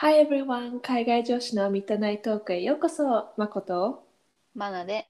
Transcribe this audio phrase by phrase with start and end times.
[0.00, 0.80] Hi everyone!
[0.80, 4.06] 海外女子のミッドナイトトークへようこそ、まこと
[4.54, 5.08] マナで。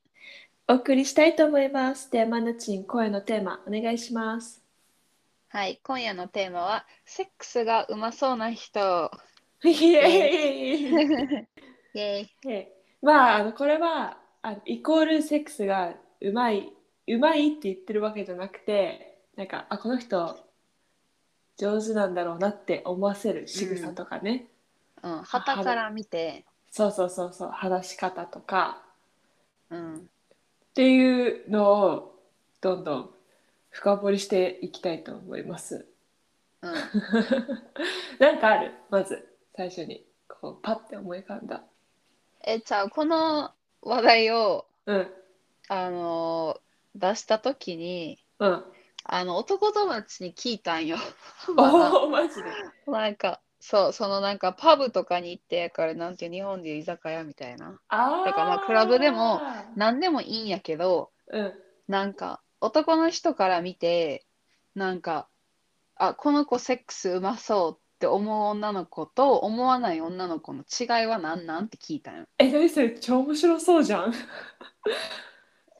[0.67, 2.11] お送りしたいと思います。
[2.11, 4.65] では、マナチン、声のテーマ、お願いします。
[5.51, 9.11] はい、今夜のテーマは、セックスがうまそうな人。
[9.63, 12.31] イエーイイェイ。
[12.49, 16.73] えまあ、あのこれはあのイコールセックスがうまい、
[17.09, 20.39] うまいって言ってるわけじゃなくて、なんか、あ、この人
[21.59, 24.47] 上手なんだろうなって思わせる仕草とかね。
[25.03, 28.83] うん、旗から見て、そうそうそうそう、話し方とか
[29.71, 30.01] うん、っ
[30.75, 32.15] ていうのを
[32.61, 33.11] どんどん
[33.71, 35.87] 深掘りしていきたいと思います。
[36.63, 36.73] うん。
[38.19, 38.73] なんかある？
[38.91, 41.63] まず最初にこうパッて思い浮かんだ。
[42.45, 45.15] え、じゃあ、この話題を、うん
[45.69, 48.65] あのー出したときに、うん。
[49.05, 50.97] あの、男友達に聞いたんよ。
[51.57, 52.51] おマジで。
[52.91, 57.81] なんか、そう、そのなんかパブとかに行って、からなんていう日本でいう居酒屋みたいな。
[57.89, 58.25] ああ。
[58.25, 59.41] だからまあクラブでも
[59.77, 61.53] なんでもいいんやけど、うん
[61.89, 64.27] なんか男の人から見て
[64.75, 65.29] なんか
[65.97, 71.65] あこの子セックスうまそうって思う女の子と思わない女の子の違いは何なん？
[71.65, 72.27] って聞いたんよ。
[72.39, 74.13] え何それ超面白そうじゃん。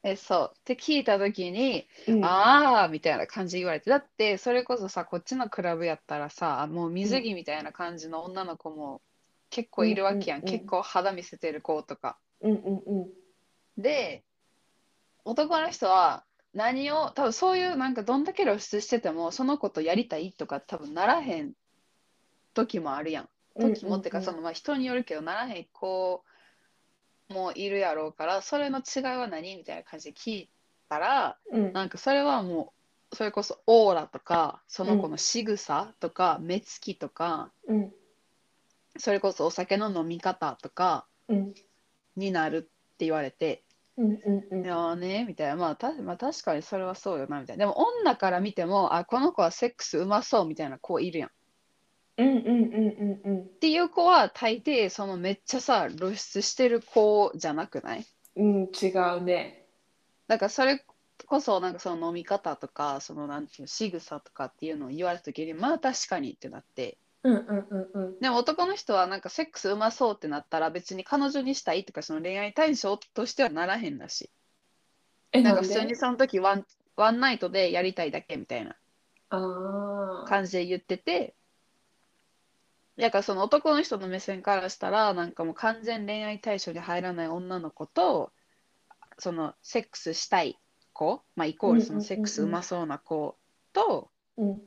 [0.03, 0.53] えそう。
[0.57, 2.25] って聞いた時にうん。
[2.25, 3.91] ああみたいな感じで言われて。
[3.91, 9.01] だってそれこそさこっちのクラブやったらさもう水着みたいな感じの女の子も
[9.51, 12.19] 結構いるわけやん、うんうんうん結構肌見せてる子とか。
[12.41, 13.09] うんうんうん。
[13.77, 14.25] で
[15.25, 21.53] 男の人は何を多分そういうなんかどんだけ露出しててもその子とやりたいとか多分ならへん
[22.55, 23.29] 時もあるやん。
[23.61, 26.23] 時もってかそのまあ人によるけどならへん子
[27.29, 30.51] もいるやろうからそれの違いは何みたいな感じで聞い
[30.89, 31.73] たらうん。
[31.73, 32.73] なんかそれはも
[33.13, 37.93] うそれこそオーラとかその子の仕草とか目つきとかうん。
[38.99, 41.55] それこそお酒の飲み方とかうん。
[42.17, 42.61] になるっ
[42.97, 43.63] て言われて
[43.97, 44.65] うんうんうん。
[44.65, 47.65] いやーねみたいな、まあ、たまあ確かにそれはそうよなみたいな。
[47.65, 51.29] でも女から見てもあこの子はセックスうまそうみたいな子いるやん。
[51.29, 51.33] っ
[52.19, 58.05] うんうんうんうんうんていう子は大抵そのめっちゃさ露出してる子じゃなくない？
[58.37, 59.65] うん違うね。
[60.27, 60.85] だからそれ
[61.27, 68.19] こそなんかその飲み方とかそのなんていうの仕草とかっていうのを言われた時にまあ確かにってなってうんうんうんうん。
[68.21, 74.31] でも男の人はなんかセックスうまそうってなったら別に彼女にしたいとかその恋愛対象としてはならへんらしい
[75.33, 78.75] えなんか普通にその時ワンワンナイトでやりたいだけみたいな。
[80.27, 81.35] 感じで言ってて
[82.99, 88.33] だからその男の人の目線からしたらなんかもう完全恋愛対象に入らない女の子と
[89.19, 90.59] そのセックスしたい
[90.93, 93.37] 子、まあ、イコールそのセックスうまそうな子
[93.73, 94.61] とうん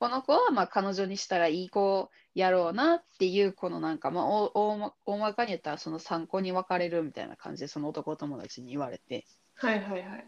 [0.00, 9.26] この子はまあ彼女にしたらいい子やろうなっていうこのなんかまあ大大ま大まかに言ったらその3個に分かれるみたいな感じでその男友達に言われて
[9.56, 10.26] はいはいはい。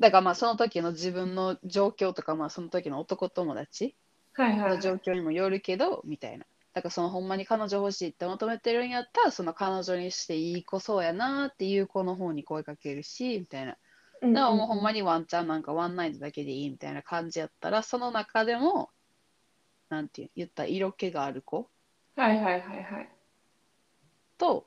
[0.00, 3.94] だからまあその時の自分の状況とかまあその時の男友達。
[4.68, 6.44] の状況にもよるけど、みたいな。
[6.76, 13.72] だからそのほんまに彼女欲しいって求めてるんやったら、その彼女にしていい子そうやなっていう子の方に声かけるし、みたいな。
[13.72, 13.80] だか
[14.30, 18.90] らもうほんまにワンチャンなんかワンナイトだけでいいみたいな感じやったら、その中でも、
[19.88, 21.70] なんていう言ったら色気がある子
[22.14, 23.08] はいはいはいはい。
[24.36, 24.66] と、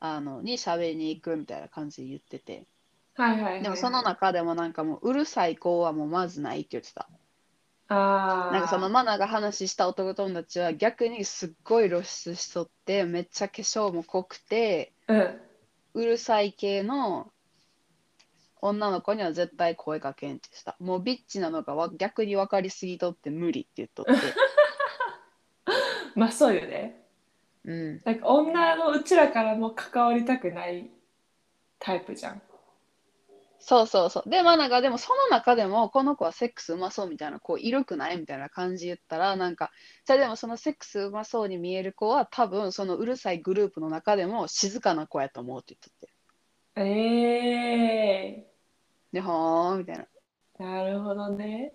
[0.00, 2.66] あの、に喋りに行くみたいな感じで言ってて。
[3.14, 3.62] はいはいはいはい。
[3.62, 7.08] でもその中でもなんかもううるさい子はもうまずないって言ってた。
[7.88, 8.52] ああ。
[8.52, 15.40] なんかそのマナが話した男友達は逆にすっごい露出しとってめっちゃ化粧も濃くてうん。
[15.94, 17.30] うるさい系の
[18.60, 24.12] 女の子には絶対声かけんってしたもうビッチなのがわ逆に分かりすぎとって無理って言っとって
[26.14, 27.02] まあそうよね。
[27.64, 30.88] うんなんか女のうちらからも関わりたくない
[31.78, 32.42] タイプじゃん。
[33.68, 34.30] そうそうそう。
[34.30, 39.72] でマナがでもその中でもこの子はセックスうまそうみたいなこう色くないみたいな感じ言ったらなんか
[40.04, 46.14] じゃあでもそのセックスうまそうに見える子は多分そのうるさいグループの中でも静かな子やと思うって言っとって。
[46.76, 46.82] え
[48.38, 48.46] え
[49.12, 50.06] ではーみたいな。
[50.64, 51.72] なるほどね。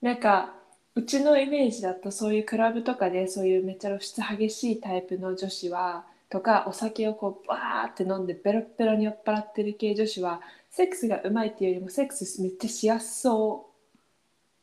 [0.00, 0.54] なんか
[0.94, 13.70] うちのイメージだとそういうクラブとかでそういうめっちゃ露出激しいタイプの女子はとかお酒をこうバーって飲んでベロッベロに酔っ払ってる系女子はセックスがうまいっていうよりもセックスめっちゃしやすそ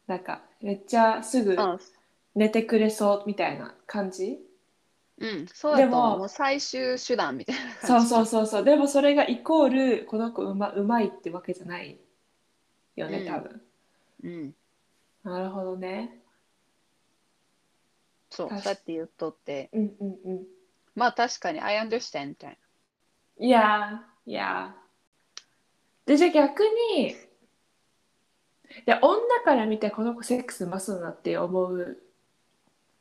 [0.07, 0.11] う。
[0.11, 1.79] なんかめっちゃすぐうん。
[2.35, 4.39] 寝てくれそうみたいな感じ。
[5.17, 6.09] うん、そうやと思う。
[6.09, 8.09] でももう最終手段みたいなそう感じ。
[8.09, 8.63] そうそうそう。
[8.63, 11.97] でもそれがイコールこの子うまうまいってわけじゃない
[12.95, 13.25] よねうん。
[13.25, 13.61] 多分、
[14.23, 14.55] うん、
[15.23, 16.19] なるほどね。
[18.29, 20.43] そう、確って言っとって、うんうんうん。
[20.93, 22.57] まあ確かに、I understand みたい
[23.39, 23.45] な。
[23.45, 24.84] いやー、いやー。
[26.05, 27.15] で、じゃあ逆に、
[28.85, 31.97] で、女から見てこの子セックスうまそうだなって思う。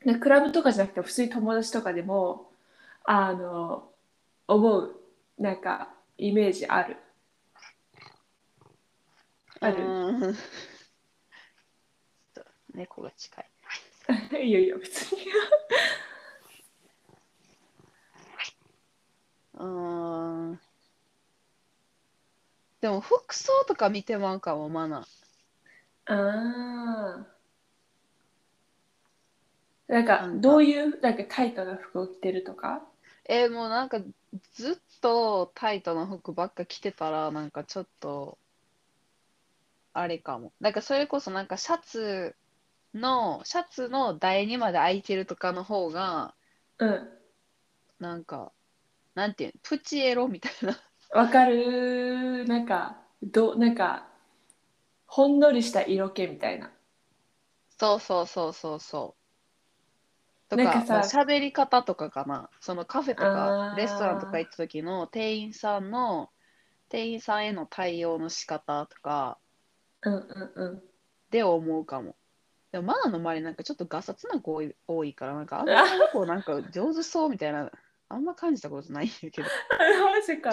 [0.05, 2.51] でクラブとかじゃなくて普通に友達とかでも、
[3.05, 3.91] あの、
[4.47, 4.97] 思う、
[5.39, 6.97] なんか、イメージある。
[9.61, 9.77] ある？
[9.77, 10.37] うーん
[12.75, 13.51] 猫が近い。
[14.45, 15.27] いいよいいよ、別に。
[19.55, 20.61] うーん。
[22.85, 25.07] でも服装とか見てまうかも、マナ。
[26.05, 27.27] ああ。
[29.89, 32.83] なんか、なんかどういう、なんかタイトな服を着てるとか？
[33.25, 34.01] えーもうなんか
[34.53, 38.37] ずっとタイトな服ばっか着てたら、なんかちょっと、
[39.95, 40.53] あれかも。
[40.61, 42.37] なんかそれこそなんかシャツ
[42.93, 46.35] の、シャツの台にまで開いてるとかの方が、
[46.77, 47.09] うん。
[47.99, 48.53] なんか、
[49.15, 50.79] なんていうの、プチエロみたいな。
[51.15, 52.45] わかる。
[52.47, 54.07] なんか、ど、なんか、
[55.07, 56.73] ほんのりした色気みたいな。
[57.79, 59.17] そうそうそうそうそ
[60.49, 60.51] う。
[60.51, 62.51] とか、なんかさまあ喋り方とかかな。
[62.61, 66.31] そのカフェとかレストランとか行った時の店員さんの、
[66.89, 69.39] 店員さんへの対応の仕方とか
[70.03, 70.83] うんうんうん。
[71.31, 72.17] で思うかも。
[72.73, 77.71] でもマナの周りなんかちょっとガサツな子多い多いから、なんかあんまりこうなんか上手そうみたいな、
[78.15, 79.43] あんま感じたことないんだけど。
[80.13, 80.53] マジか。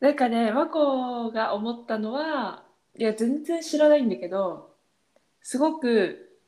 [0.00, 2.64] なんかね、マコが思ったのは、
[2.96, 4.74] いや、全然知らないんだけど、
[5.40, 6.38] すごく、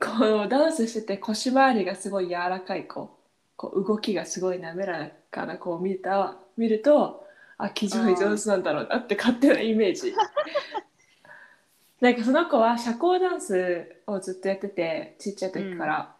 [0.00, 3.16] こう、ダンスしてて腰回りがすごい柔らかい子、
[3.56, 7.26] こう、動きがすごい滑らかな子を見た、見ると、
[7.58, 10.14] あ、気上位上手なんだろうなって勝手なイメージ。
[12.00, 16.13] なんかその子は社交ダンスをずっとやってて、ちっちゃい時から。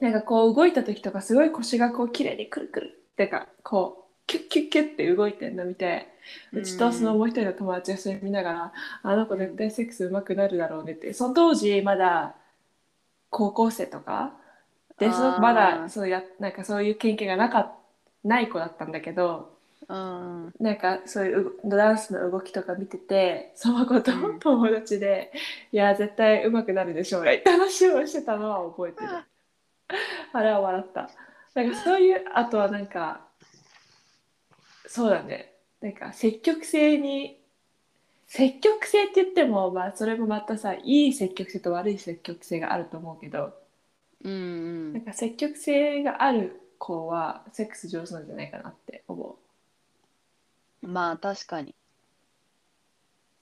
[0.00, 6.08] なんかこう動いた時とかすごい腰がこう綺麗にくるくるってかこうキュッキュッキュッって動いてるの見て
[6.52, 8.72] うちとそのもう一人の友達がそれ見ながら
[9.02, 12.34] あの子絶対セックス上手くなるだろうねってその当時まだ
[13.30, 14.32] 高校生とか
[14.98, 17.72] でその子まだそうやなんかそういう経験がなか
[18.24, 19.52] ない子だったんだけど
[19.88, 20.52] うん。
[20.60, 25.32] なんかそういううダンスの動きとか見ててその子とうん友達で、
[25.72, 29.08] いや絶対上手くなるでしょうねって話をしてたのは覚えてる。
[30.32, 31.10] あれは笑った。
[31.54, 33.26] なんかそういう、あとはなんか、
[34.86, 35.52] そうだね。
[35.80, 37.40] なんか積極性に、
[38.26, 43.54] 積極性って言っても、まあそれもまたさ、いい積極性と悪い積極性があると思うけど、
[44.24, 44.92] うんうん。
[44.94, 49.36] なんか積極性がある子はセックス上手なんじゃないかなって思
[50.82, 50.86] う。
[50.86, 51.74] まあ確かに。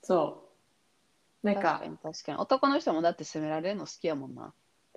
[0.02, 0.44] そ
[1.42, 1.46] う。
[1.46, 2.38] なんか確か、に確かに。
[2.38, 4.52] 男の人もだって責められるの好きやもんな。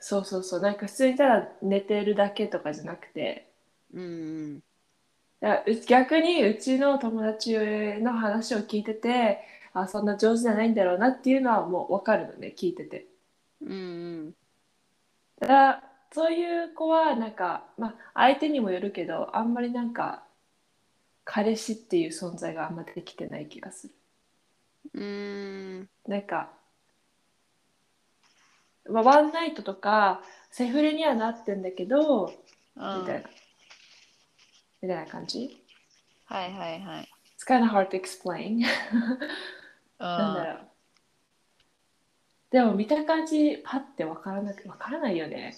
[0.06, 0.60] そうそうそう。
[0.62, 3.50] なんか普通にただ寝てるだけとかじゃなくて、
[3.94, 4.64] うん
[5.88, 7.56] 逆にうちの友達
[8.02, 9.40] の話を聞いてて
[9.74, 13.08] あそんな上手じゃないんだろうなっていうのはもう分かるのね聞いてて
[13.62, 13.74] うんう
[14.30, 14.36] ん。
[15.40, 20.24] ただそういう子はなんか、まあ、相手にもよるけどあんまりなんか
[21.26, 23.94] 彼氏っていう存在があんまできてない気がする
[24.94, 25.90] うーん。
[26.08, 26.50] なんか、
[28.90, 30.22] まあ、ワンナイトとか
[30.52, 33.30] セフレにはなってんだけどうんみたいな
[34.82, 35.64] みたいな感じ
[36.26, 37.10] はいはいはい。
[37.38, 38.62] It's kind of hard to explain
[40.00, 40.68] なんだろう。
[42.52, 45.58] でも見た感じ、パッてわからなく、わからないよね。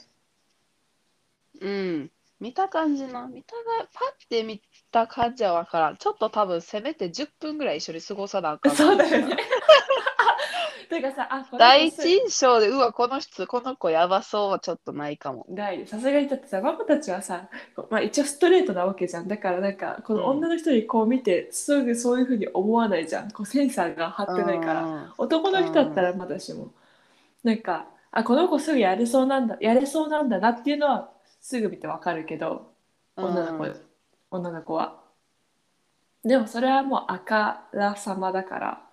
[1.59, 2.11] うん。
[2.39, 3.27] 見た感じな。
[3.27, 4.61] 見たが、パッて見
[4.91, 5.97] た感じはわからん。
[5.97, 8.77] ちょっと多分、せめて10分ぐらい一緒に過ごさなあかんな。
[8.77, 9.37] そうだよね。
[10.87, 15.45] てかさ、あ、第す一印象で、うわ、この人、この子やばそうはちょっとないかも。
[15.49, 17.49] ないさすがにだってさ、ママたちはさ、
[17.89, 19.27] まあ、一応ストレートなわけじゃん。
[19.27, 23.31] だからなんか、この女の人にこう見て、すぐそういうふうに思わないじゃん。
[23.31, 24.73] こうセンサーが張ってないから。
[24.73, 25.13] ら。
[25.17, 26.71] 男の人だったらまだしも。
[27.43, 31.11] なんか、あ、この子すぐやれそうなんだ、やれそうなんだなっていうのは
[31.41, 32.71] すぐ見てわかるけど、
[33.17, 33.81] 女の子、うん
[34.31, 35.01] 女の子は。
[36.23, 38.84] でもそれはもうあからさまだから、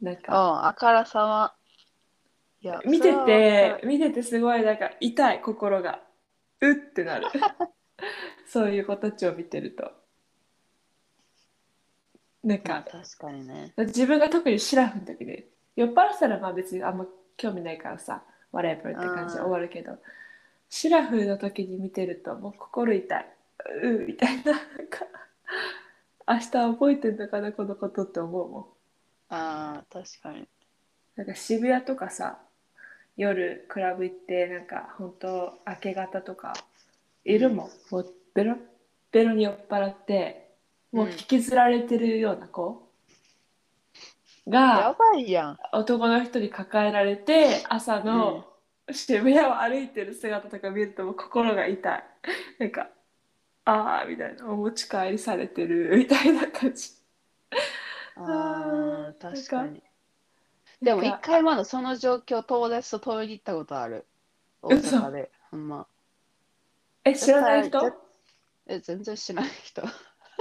[0.00, 1.56] なんうん、か、あからさま。
[2.60, 6.00] いや、見てて、る見ててすごいなんか痛い心が、
[6.60, 7.30] うってなる。
[8.46, 9.92] そういう子たちを見てると。
[12.42, 13.74] なんまあか、確かにね。
[13.78, 19.98] 自分が特にシラフの時で、酔っ払ってたらまあ別にあんま興味ないからさ、whatever って感じで終わるけど、
[20.70, 23.26] シラフの時に見てるともう心痛い。
[23.82, 24.52] うーみたいな。
[24.54, 25.06] なんか
[26.28, 28.75] 明日覚えてんのかな、このことって思うもん。
[29.28, 30.48] ああ、確かに。
[31.16, 32.38] なんか渋谷とかさ、
[33.16, 36.52] 夜クラブ行ってなんか本当明け方とか
[37.24, 38.56] いるもん、もうベロッ
[39.10, 40.50] ベロに酔っ払って
[40.92, 42.86] もう引きずられてるような子
[44.44, 45.58] やがばいやん。
[45.72, 48.46] 男の人に抱えられて朝の
[48.92, 52.04] 渋谷を歩いてる姿とか見るともう心が痛い。
[52.58, 52.88] なんか
[53.64, 54.46] ああみたいな。
[54.46, 56.90] お持ち帰りされてるみたいな感じ
[58.16, 59.82] あ確かに。
[60.82, 64.06] でも一回まだその状況友達と通りに行ったことある。
[64.62, 65.30] 大嘘阪で。
[65.50, 65.86] ほんま。
[67.04, 67.80] え知らない人？
[67.80, 67.96] 絶
[68.66, 69.82] え、全然知らない人。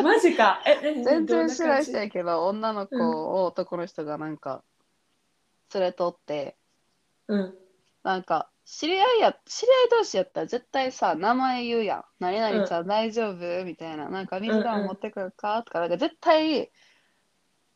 [0.02, 1.04] マジかえ何？
[1.04, 4.64] 全然知らない人やけど、女の子を男の人がなんか
[5.74, 6.58] 連れとって、
[7.28, 7.58] な感じ
[8.04, 12.04] なんか知り合いや、知り合い同士やったら絶対さ、名前言うやん。
[12.20, 13.64] 何々ちゃん大丈夫？
[13.64, 14.10] みたいな。
[14.10, 15.62] なんか水でも持ってくるか？
[15.64, 16.72] とか、なんか絶対、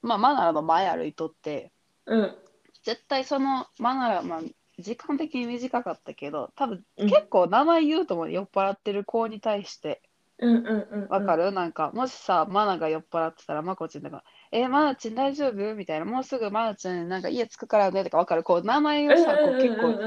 [0.02, 1.72] まあマナラの前歩いとって、
[2.06, 2.36] うんうん
[2.82, 4.42] 絶対そのマナラ、まあ
[4.80, 8.32] 時間的に短かったけど、多分うん結構名前言うと思う。
[8.32, 10.02] 酔っ払ってる子に対して。
[10.42, 15.76] うんうんうんわかる、なんか、もしさ、マナが酔っ払ってたら、まこちんとか、えマナちん大丈夫？
[15.76, 20.00] みたいな、もうすぐマナちゃん、なんか家着くからねとかわかる、こう、名前をさ、こう結構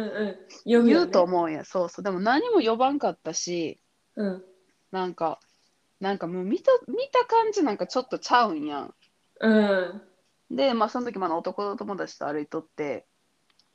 [0.64, 2.02] 言言うと思うんや、そうそう。
[2.02, 3.78] でも何も呼ばんかったし、
[4.16, 4.25] う。
[4.25, 4.44] うん
[4.90, 5.38] なんか、
[6.00, 8.94] なんかもう見た、見た感じなんかちょっとちゃうんやん。
[9.42, 10.02] うん
[10.56, 13.06] で、まあその時まだ男の友達と歩いとって、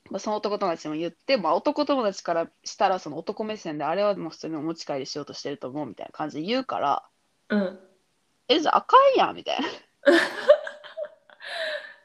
[0.10, 7.04] まあ、その男友達にも言って、まあ男友達からしたらその男目線であれはもう普通にお持ち帰りしようとしてると思うみたいな感じで言うから、
[7.50, 7.80] うん
[8.50, 9.68] え、じゃああかんやんみたいな。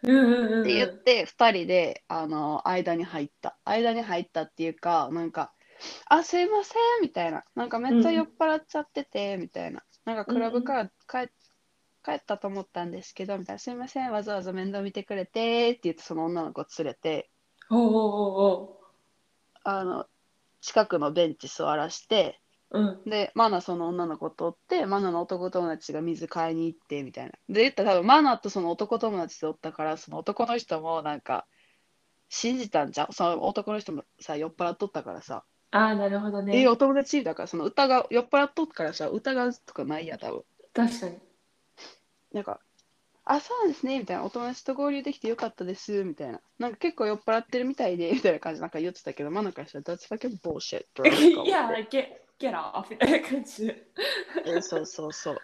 [0.02, 3.57] うんうんうんって言って、二人で、あの、間に入った。
[3.64, 5.54] 間に入ったっていうか、なんか、
[6.07, 7.45] あ、すいません、みたいな。
[7.54, 9.85] なんかめっちゃ酔っ払っちゃってて、みたいな。
[10.04, 11.31] なんかクラブから帰
[12.04, 13.59] 帰ったと思ったんですけど、みたいな。
[13.59, 17.30] すいません、わざわざ面倒見てくれて、って言って、その女の子連れて、
[17.71, 18.85] おうおうおう
[19.64, 20.06] あの、
[20.61, 22.40] 近くのベンチ座らして、
[22.71, 27.32] おううんで、マナその女の子とって、マナの男友達が水買いに行って、みたいな。
[27.49, 31.47] で、言ったら多分マナとその男友達でおったから、その男の人もなんか、
[32.28, 33.12] 信じたんじゃん。
[33.12, 37.25] その男の人もさ、酔っ払っとったからさ、ああなるほどえねお友達？
[37.25, 40.42] だから、その疑う、酔っ払っとったからさ、疑うとかないや、多分。
[40.73, 41.18] 確かに
[42.33, 42.61] なんか、
[43.25, 44.25] あ、そうですね、みたいな。
[44.25, 46.41] お友達と合流できてよかったです、みたいな。
[46.59, 50.95] なんか結構酔っ払ってるみたいで、みたいな感じなんか言ってたけど、マナからしたら、that's fucking bullshit, bro.
[50.95, 53.87] とか思っていや get get off みたいな感じで
[54.45, 55.39] えそうそうそう。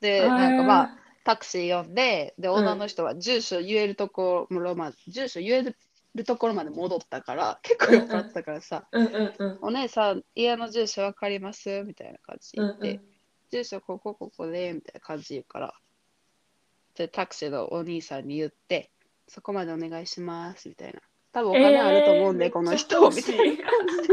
[0.00, 5.74] で、なんかまあ、タクシー呼んで、で、ん女の人は住所言えるところまで、住所言え
[6.14, 13.17] るところまで戻ったから、結構酔っ払ってたからさ、うんうんうんお姉さん、家の住所わかりますみたいな感じで言って、うんうん
[13.50, 15.74] 住所ここここで、みたいな感じで言うから、
[16.94, 18.90] で、タクシーのお兄さんに言って、
[19.28, 21.00] そこまでお願いします、みたいな。
[21.32, 24.08] 多分お金あると思うんで、えーこの人、みたいな感じ。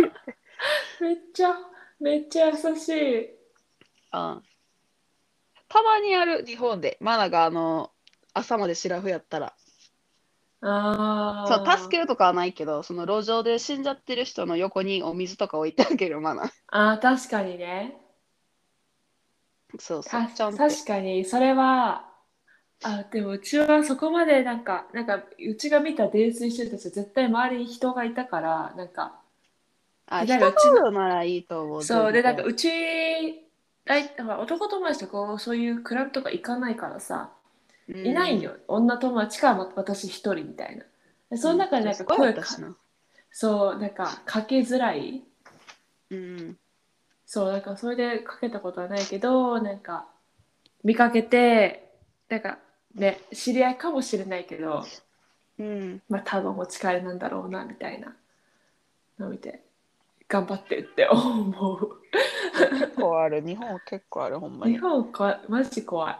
[1.01, 1.55] めっちゃ
[1.99, 3.35] めっちゃ優しいうん
[5.67, 6.97] たまにある、日本で。
[7.01, 7.91] マナがあの、
[8.33, 9.55] 朝までシラフやったら。
[10.61, 16.51] あそう、助けるるとかはないけど、その路上で死んじゃってる人の横にお水とか置いてあげるマナ。
[16.67, 18.04] あー確かにね
[19.79, 20.57] そうそたう。
[20.57, 22.05] 確かにそれは
[22.83, 29.19] あでもうちはそこまでなんかなんかうちが見た泥酔してる人絶対周りに人がいたからなんか
[30.07, 31.83] あ、だ人がからうちのおるならいいと思う。
[31.83, 32.69] そうでなんかうち
[33.87, 37.31] 男友達とこうそういうクラブとか行かないからさ
[38.03, 38.41] いないん。
[38.41, 40.83] よ女友達かわ私一人みたいな
[41.29, 42.75] でその中でなんか声か私な
[43.31, 45.23] そうなんかかけづらい
[46.09, 46.57] うん。
[47.25, 50.05] そうなんかそれでかけたことはないけどなんか
[50.83, 51.91] 見かけて
[52.29, 52.59] なんか
[52.93, 54.85] ね知り合いかもしれないけど
[55.57, 56.01] うん。
[56.09, 58.15] まあ多分持ち帰りなんだろうなみたいな
[59.19, 59.61] のを見て
[60.27, 62.01] 頑張ってって思う
[62.69, 63.41] 結構ある。
[63.41, 64.79] 日本は結構ある、ほんま日に。
[64.79, 66.17] 本怖いマジ怖い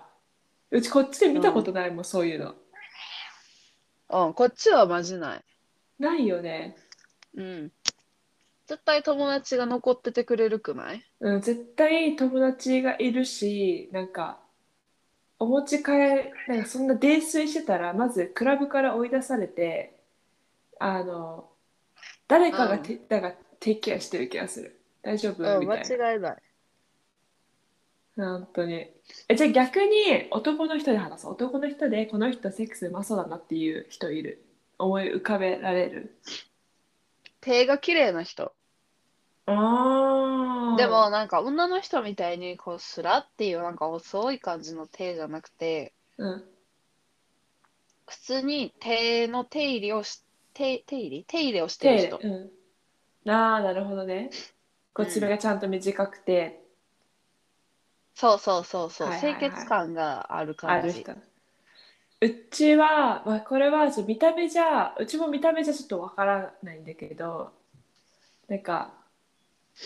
[0.72, 2.56] うちこっちで見たことないもん、そういうの
[4.28, 5.42] うん、こっちはマジない。
[6.00, 6.76] ないよね
[7.36, 7.72] うん。
[8.68, 11.04] 絶対友達が残っててくれるくない？
[11.20, 14.40] うん絶対友達がいるしなんか
[15.40, 15.98] お持ち帰り
[16.48, 20.00] なんかそんな泥酔してたらまずクラブから追い出されて
[20.80, 21.50] あの
[22.28, 24.80] 誰かがて、だからテイクケアしてる気がする。
[25.04, 25.44] 大丈夫？
[25.44, 26.14] うん、み間たいな。
[26.14, 26.36] 違いない。
[28.18, 28.88] 本当に。
[29.28, 31.34] えじゃあ逆に男の人で話そう。
[31.34, 34.44] 男の人でこの人セックスうまそうだなっていう人いる。
[34.80, 36.16] 思い浮かべられる？
[37.46, 38.54] 手が綺麗な人。
[39.48, 46.46] ああでもなんか女の人みたいにこうスラっていうなんか遅い感じの手じゃなくてうん
[48.08, 50.24] 普通に手の手入れをし
[50.56, 51.24] 手手入れ？
[51.28, 52.18] 手入れをしてる人。
[52.24, 53.32] うん。
[53.32, 54.30] ああ、なるほどね。
[54.94, 56.64] こう爪がちゃんと短くて、
[58.16, 60.88] そうそうそうそう、はいはいはい清潔感があるあ感じ。
[60.88, 61.16] る人。
[62.22, 67.52] うちは、まあ、これは見た目じゃ、うちも見た目じゃちょっとわからないんだけど、
[68.48, 68.94] なんか、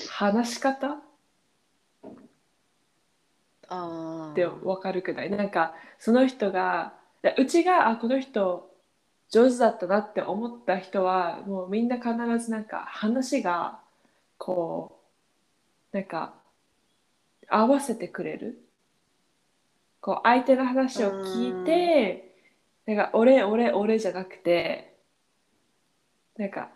[0.09, 0.97] 話し方
[3.67, 5.29] あってわかるくない？
[5.31, 8.69] なんか、その人が、でうちが、あ、この人
[9.29, 12.11] 上手だったなって思った人は、もうみんな必
[12.43, 13.79] ずなんか話が、
[14.37, 14.99] こ
[15.93, 16.33] う、なんか、
[17.47, 18.61] 合わせてくれる。
[20.01, 22.35] こう、相手の話を聞いて、
[22.85, 24.97] なんか、俺、俺、俺じゃなくて、
[26.37, 26.71] なんか、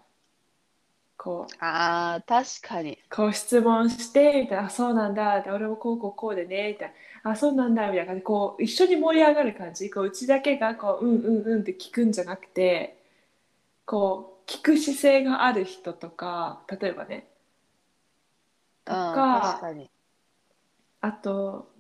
[1.17, 2.27] こう、あー
[2.61, 2.97] 確かに。
[3.09, 12.97] こう質問して、みたいな、あ、そうなんだ、で俺もこうこうこうでね、みたいな、あ、そうなんだ、みたいな感じで、こう、一緒に盛り上がる感じ、こう、うちだけが、こう、うんうんうんって聞くんじゃなくて、
[13.85, 17.27] こう、聞く姿勢がある人とか、例えばね、
[18.85, 19.61] うん、か。
[21.01, 21.72] あと、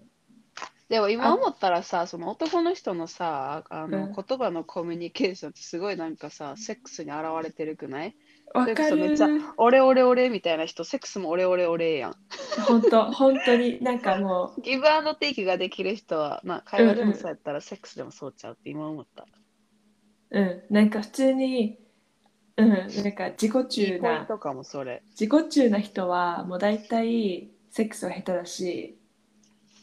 [0.93, 4.13] でも今思ったらさ、その男の人のさ、あの、うん。
[4.13, 8.15] 言葉のコミュニケーションってすごいなんかさ、セックスに現れてるくない？
[8.53, 12.15] わかるめっちゃ俺俺俺みたいな人、セックスも俺俺俺やん。
[12.67, 19.25] 本当本当になんかもギブアンドテイクができる人は、まあ会話でもそうやったらセックスでもそうちゃうって今思った。
[20.29, 21.79] う、うん、なんか普通に、
[22.57, 25.01] うん、なんか自己中な、ポイントかもそれ。
[25.19, 28.99] 自己中な人はもう大体セックスは下手だし、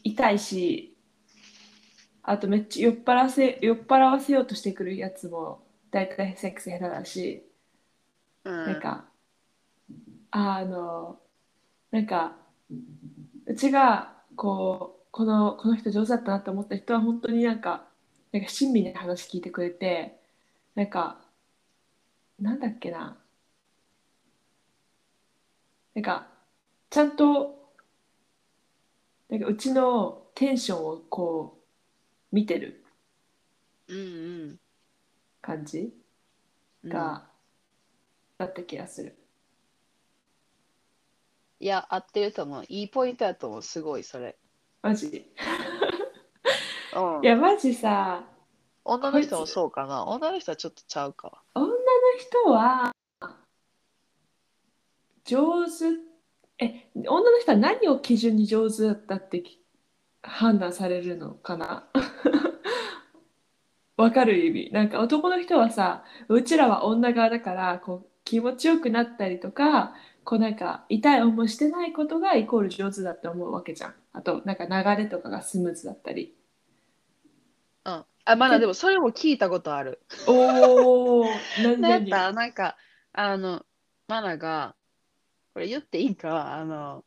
[0.05, 0.90] 痛いし、
[2.23, 7.43] あとめっちゃ酔っ払わせ、酔っ払わせようとしてくるやつも大体セックス下手だし、
[8.43, 8.65] うん。
[8.65, 9.05] なんか、
[10.31, 11.19] あの、
[11.91, 12.37] なんか、
[13.45, 17.87] うちが、こう、この、この人上手だったなって思った人は、本当になんか、
[18.31, 20.19] なんか親身に話聞いてくれて、
[20.75, 21.21] なんか、
[22.39, 23.17] なんだっけな。
[25.93, 26.27] なんか、
[26.89, 27.71] ちゃんと、
[29.29, 31.60] なんかうちのテンションをこう、
[32.31, 32.83] 見てる？
[33.87, 34.59] うん
[35.41, 35.93] 感じ？
[36.83, 36.89] うん。
[36.89, 37.27] が、
[38.37, 39.17] だった気がする。
[41.59, 42.63] いや、合ってると思う。
[42.69, 43.61] いいポイントだと思う。
[43.61, 44.37] すごい、それ。
[44.81, 45.31] マジ？
[46.95, 47.27] うんい。
[47.27, 48.23] や、マジさ、
[48.83, 50.05] 女の人もそうかな。
[50.05, 51.43] 女の人はちょっとちゃうか。
[51.53, 51.73] 女の
[52.17, 52.91] 人は
[55.23, 55.85] 上手
[56.57, 59.60] え女の人は何を基準に上手だったってき
[60.23, 61.87] 判断されるのかな？
[63.97, 64.69] わかる意味。
[64.71, 73.95] なんか男の人はさうちらは女側だからこう気持ちよくなったりとかこうなんか痛い思いしてないことがイコール上手だって思うわけじゃん。
[74.13, 76.35] あとなんか流れとかがスムーズだったり。
[77.85, 78.05] うん。
[78.25, 80.01] あ、まだでもそれも聞いたことある。
[80.27, 81.25] おお
[81.63, 82.77] 何なん々か、なんか、
[83.13, 83.65] あの、
[84.07, 84.75] マナが、
[85.53, 86.53] これ言っていいか？
[86.53, 87.03] あの、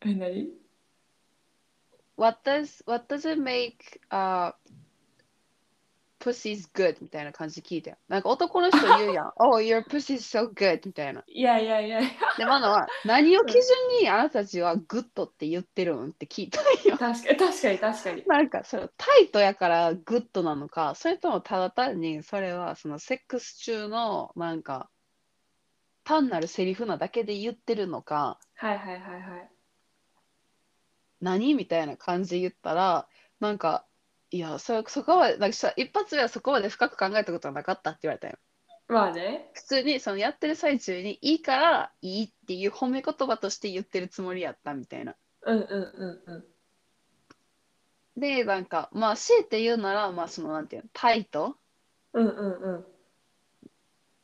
[0.00, 0.48] え何？
[2.18, 4.50] What does, what does it make, uh,
[6.18, 6.96] pussy's good?
[7.00, 7.96] みたいな感じで聞いたよ。
[8.08, 9.32] なんか男の人言うやん。
[9.38, 11.22] oh, your pussy's so good みたいな。
[11.28, 12.00] いやいやいや
[12.36, 13.62] で、マナは、 何を基準
[14.00, 16.98] にあなたたちは goodって言ってるんって聞いたんよ。
[16.98, 24.90] 確かに確かに確かになんか、それ tight やから good なのか、それともただ単にそれはそのセックス中のなんか、
[26.02, 29.50] 単なるセリフなだけで言ってるのか、はいはいはいはい
[31.20, 31.54] 何？
[31.54, 33.08] みたいな感じで言ったら、
[33.40, 33.84] なんか、
[34.30, 38.38] いや、そそこは、なんかさ一発目はそこまで深く考えたことはなかったって言われたよ。
[38.88, 39.50] まあね。
[39.54, 45.14] 普通にそのやってる最中にいいからいいっていう褒め言葉として言ってるつもりやったみたいな。
[45.42, 46.44] うんうんうんうん。
[48.20, 51.56] で、なんか、まあ、強いて言うなら、まあ、その、なんていうの、タイト？
[52.14, 52.86] うんうんうん。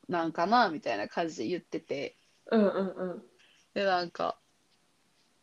[0.08, 2.16] なんかなみたいな感じで言ってて、
[2.50, 3.22] うんうんうん。
[3.72, 4.38] で、なんか、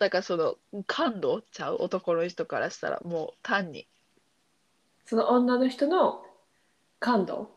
[0.01, 0.55] だからその、
[0.87, 3.85] 感動ちゃう男の人からしたら、もう単に、
[5.05, 6.23] その女の人の
[6.99, 7.51] 感度？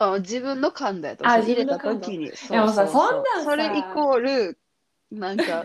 [0.00, 3.50] あ自分の感動やと、あ入れた時に、いやもうさそうそうそんなんさ。
[3.52, 4.58] それイコール、
[5.12, 5.64] なんか、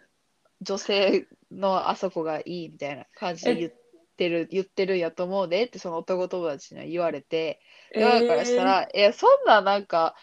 [0.62, 3.72] 女性のあそこがいいみたいな感じで言っ
[4.16, 7.60] てる、言ってるんやと思うでって、その男友達には言われて、
[7.94, 10.14] だからしたら、えそんななんか、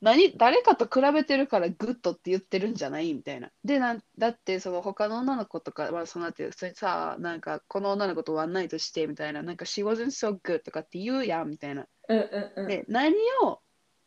[0.00, 3.50] 何、誰かと比べてるから goodって言ってるんじゃないみたいな。
[3.64, 11.86] で、なんだって、その他の女の子とか、まあ、そのなって、普通にさ、なんか、この女の子とワンナイトしてみたいな、なんか、she wasn't so good とかって言うやんみたいな。
[12.08, 13.60] うんうんうんで、何を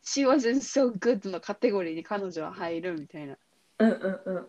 [0.03, 3.37] she wasn't so good のカテゴリーに彼女は入るみたいな
[3.79, 4.47] うんうんうん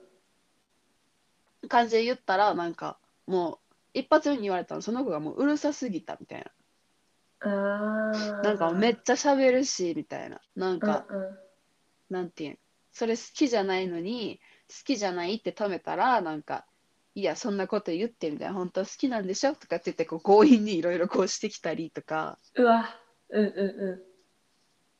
[1.68, 6.50] 感じで言ったら、なんか、もう、一発目に言われたの、その子がもううるさすぎたみたいな。
[7.44, 10.40] なんかめっちゃ喋るし、みたいな。
[10.54, 11.38] なんか、うんうん
[12.10, 12.58] なんていうん、
[12.92, 16.66] それ好きじゃないのに、好きじゃないって止めたら、なんか、
[17.14, 22.88] いや、そんなこと言ってみたいな、本当は好きなんでしょとかって言って、こう強引にいろいろこうしてきたりとか、うわ、
[23.30, 24.02] うんうんうん。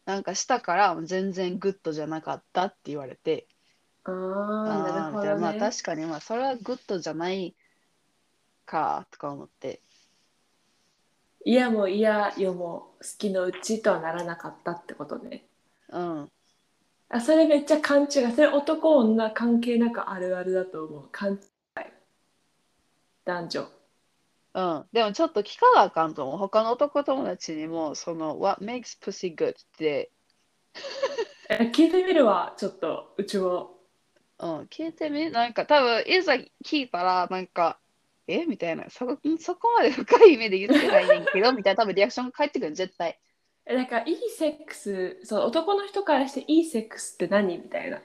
[0.07, 3.47] なんかしたから、全然 good じゃなかったって言われて、
[4.05, 5.59] ああ、なるほどあーみたいなまあね。
[5.61, 7.55] 確かに、まあそれは good じゃない
[8.65, 9.81] か、とか思って。
[11.45, 15.45] いやもういやよも好きのうちとはならなかったってことね。
[15.91, 16.31] うん。
[17.11, 18.09] あ、それめっちゃ勘違い。
[18.33, 21.09] それ男女関係なくあるあるだと思う。
[21.13, 21.39] 勘違い。
[23.25, 23.69] 男女。
[24.55, 24.87] うん。
[24.93, 26.39] でもちょっと聞かなあかんと思う。
[26.39, 30.11] 他の男友達にも、その、What makes pussy good って、
[31.49, 33.79] え、聞いてみるわ、ちょっと、うちも。
[34.39, 37.79] うん、聞いてみなんか多分、いざ聞いたら、なんか、
[38.27, 38.47] え？
[38.47, 38.85] みたいな。
[38.91, 39.07] そ
[39.41, 43.19] そこまで深い意味で言ってないねんけど、みたいな多分リアクションが返ってくる、絶対。
[43.67, 47.59] え、なんかいいセックス、そう、男の人からしていいセックスって何？
[47.59, 48.01] みたいな。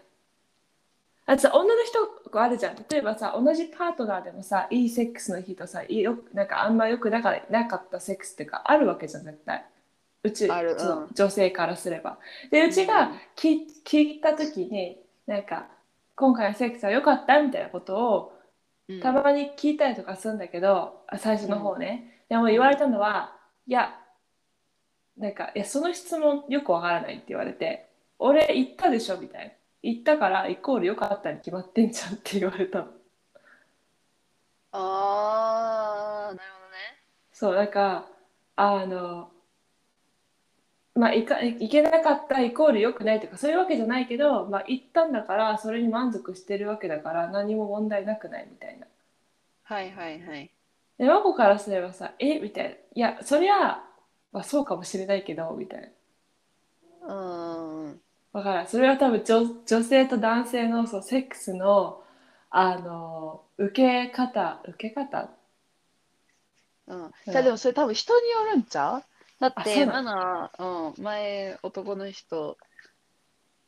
[1.26, 2.76] あとさ、女の人あるじゃん。
[2.90, 9.64] 例えばさ、同じパートナーでもさ、いいセックスの日とさ、いいよなんかあんまよくなかなかったセックスっていうか、あるわけじゃん、絶対。
[10.24, 12.18] うち、うん女性からすれば。
[12.52, 15.68] で、うちが聞聞いたときに、なんか、
[16.16, 17.42] 今回のセックスは良かった？
[17.42, 18.39] みたいなことを、うん
[19.02, 22.24] たまに聞いたりとかするんだけど、あ最初の方ね。
[22.30, 23.36] でも言われたのは、
[23.68, 23.96] いや、
[25.18, 29.54] なんか、いや、その質問よくわからないって言われて、俺言ったでしょみたいな。
[29.82, 32.88] 言ったからイコール良かったに決まってんじゃんって言われたの。
[34.72, 36.78] あー、なるほどね。
[37.32, 38.08] そう、なんか、
[38.56, 39.32] あの、
[41.00, 48.86] まあ、いかいけなかったイコール良くないとかそういうわけじゃないけど、まあ、言ったんだからそれに満足してるわけだから何も問題なくないみたいな。
[49.64, 50.52] はいはいはい。
[50.98, 52.40] で、真子からすればさ、え？
[52.40, 52.72] みたいな。
[52.72, 53.82] いや、そりゃ、
[54.34, 55.94] まあ、そうかもしれないけど、みたい
[57.08, 57.08] な。
[57.08, 58.02] うーん。
[58.34, 58.68] わからん。
[58.68, 62.04] それは多分女女性と男性のそうセックスの、
[62.50, 65.30] あの、受け方、受け方？
[66.88, 67.04] うん。
[67.04, 69.04] うんじゃあでもそれ多分人によるんちゃう？
[69.40, 72.58] だって、あそうなマナー、うん、前男の人、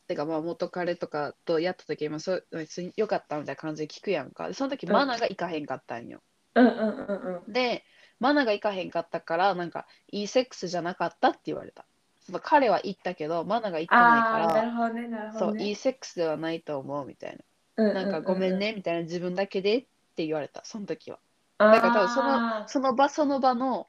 [0.08, 4.48] てかまあ元彼とかとやった時もそう別に良かったみたいな感じで聞くやんか。
[4.48, 6.22] でその時うんマナーがいかへんかったんよ。
[6.56, 7.54] うんうんうんうん。
[7.54, 7.84] で、
[8.20, 11.86] マナーがいかへんかったから、なんかいいセックスじゃなかったって言われた。
[12.26, 15.58] その彼は言ったけど、マナーが言ってないああ、から、なるほどね、なるほそう。
[15.58, 17.38] いいセックスではないと思うみたい
[17.78, 18.04] うんな。
[18.04, 18.60] なんかごめん。
[18.60, 19.82] ねみたいな自分だけでっ
[20.16, 21.20] て言われた、その時は。
[21.58, 23.88] だだから多分そのその場その場の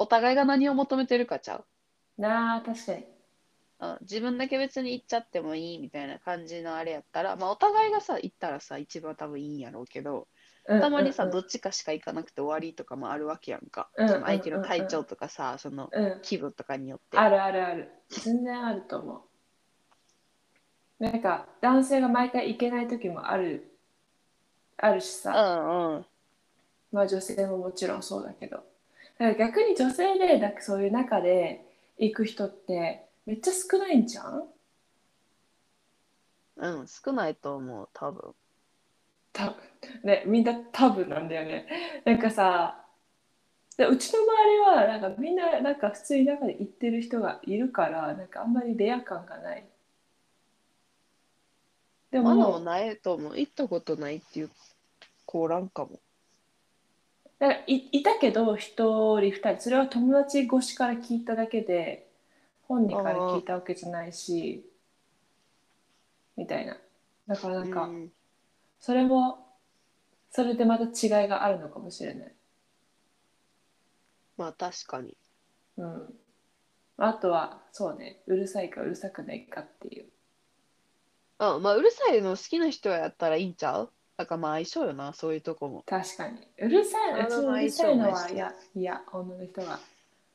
[0.00, 1.64] お互いが何を求めてるかちゃう。
[2.18, 3.06] なあ、確かに。
[3.80, 10.28] うん、自分だけ別に行っちゃってもいいみたいな感じのあれやったら、まあお互いがさ、行ったらさ、一番多分いいんやろうけど、
[10.66, 13.90] たまにさ、どっっちかしか行かなくて終わりとかもあるわけやんか。
[13.96, 17.18] うんその相手の体調とかさ、そのうん、気分とかによって。
[17.18, 17.90] あるあるある。
[18.10, 19.24] 全然あると思
[21.00, 21.04] う。
[21.04, 23.72] なんか、男性が毎回行けない時もある、
[24.76, 26.06] あるしうさ、んうん。
[26.92, 28.69] まあ女性ももちろんそうだけど。
[29.20, 31.62] だから逆に女性で、なんかそういう中で
[31.98, 34.44] 行く人ってめっちゃ少ないんじゃん
[36.56, 38.34] うん、少ないと思う、多分。
[39.32, 39.56] 多分
[40.02, 41.66] ねみんな多分なんだよね
[42.04, 42.84] なんかさ
[43.76, 49.64] でうちの周りはなんかみんななんか普通に中で行ってる人がいるからなんかあんまりレア感がない
[52.10, 53.38] でまだももないと思う。
[53.38, 54.50] 行ったことないっていう
[55.26, 56.00] 子おらんかも。
[57.40, 58.74] なんかいいたけど一
[59.18, 62.06] 人二人それは友達越しから聞いただけで
[62.68, 64.64] 本人から聞いたわけじゃないし
[66.36, 66.76] みたいな。
[67.26, 68.12] だからなんか、うん。
[68.78, 69.46] それも
[70.30, 72.34] それでまた違いがあるのかもしれない。
[74.36, 75.16] まあ確かに。
[75.76, 76.14] うん、
[76.98, 80.04] あとはそうねうるさいかうるさくないかっていう。
[81.40, 83.90] うん、まあうるさいの好きな人やったらいいんちゃう？
[84.20, 85.82] だからまあ相性よな、そういうとこも。
[85.86, 89.80] 確かにうるさいうちのうるさいのあの相性ないしはいやいや女の人が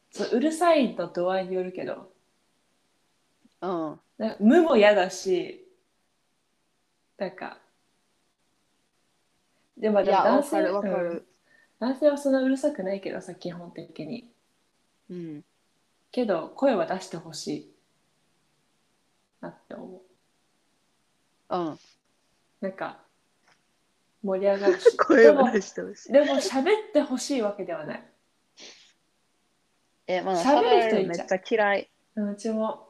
[0.09, 2.09] そううるさいの度合いによるけど
[3.61, 3.99] うん。
[4.17, 5.67] なんか無も嫌だし
[7.19, 7.59] なんか
[9.77, 11.27] でもいや、わでも男性かるわかうんる。
[11.79, 14.31] 男性はそんなうるさくないけどさ基本的に
[15.11, 15.43] うん。
[16.11, 17.71] けど声は出してほしい
[19.41, 20.01] なって思
[21.49, 21.79] ううん。
[22.61, 23.04] なんか
[24.25, 26.11] 盛り上がるし 声を出してほしい。
[26.11, 28.03] でも喋ってほしいわけではない。
[30.07, 31.89] え、まあ喋る人いめっちゃ嫌い。
[32.15, 32.89] うちも。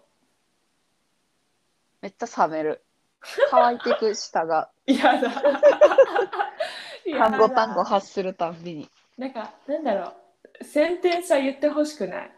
[2.02, 2.84] めっちゃ冷める。
[3.50, 5.30] 乾いてく舌が 嫌だ。
[7.17, 8.89] 単語単語発するたんびに。
[9.17, 10.13] なんか、なんだろ
[10.60, 10.63] う。
[10.63, 12.32] センテンスは言ってほしくない。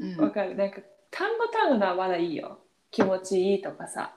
[0.00, 0.54] うんわかる。
[0.54, 2.58] なんか単語単語のはまだいいよ。
[2.90, 4.14] 気持ちいいとかさ。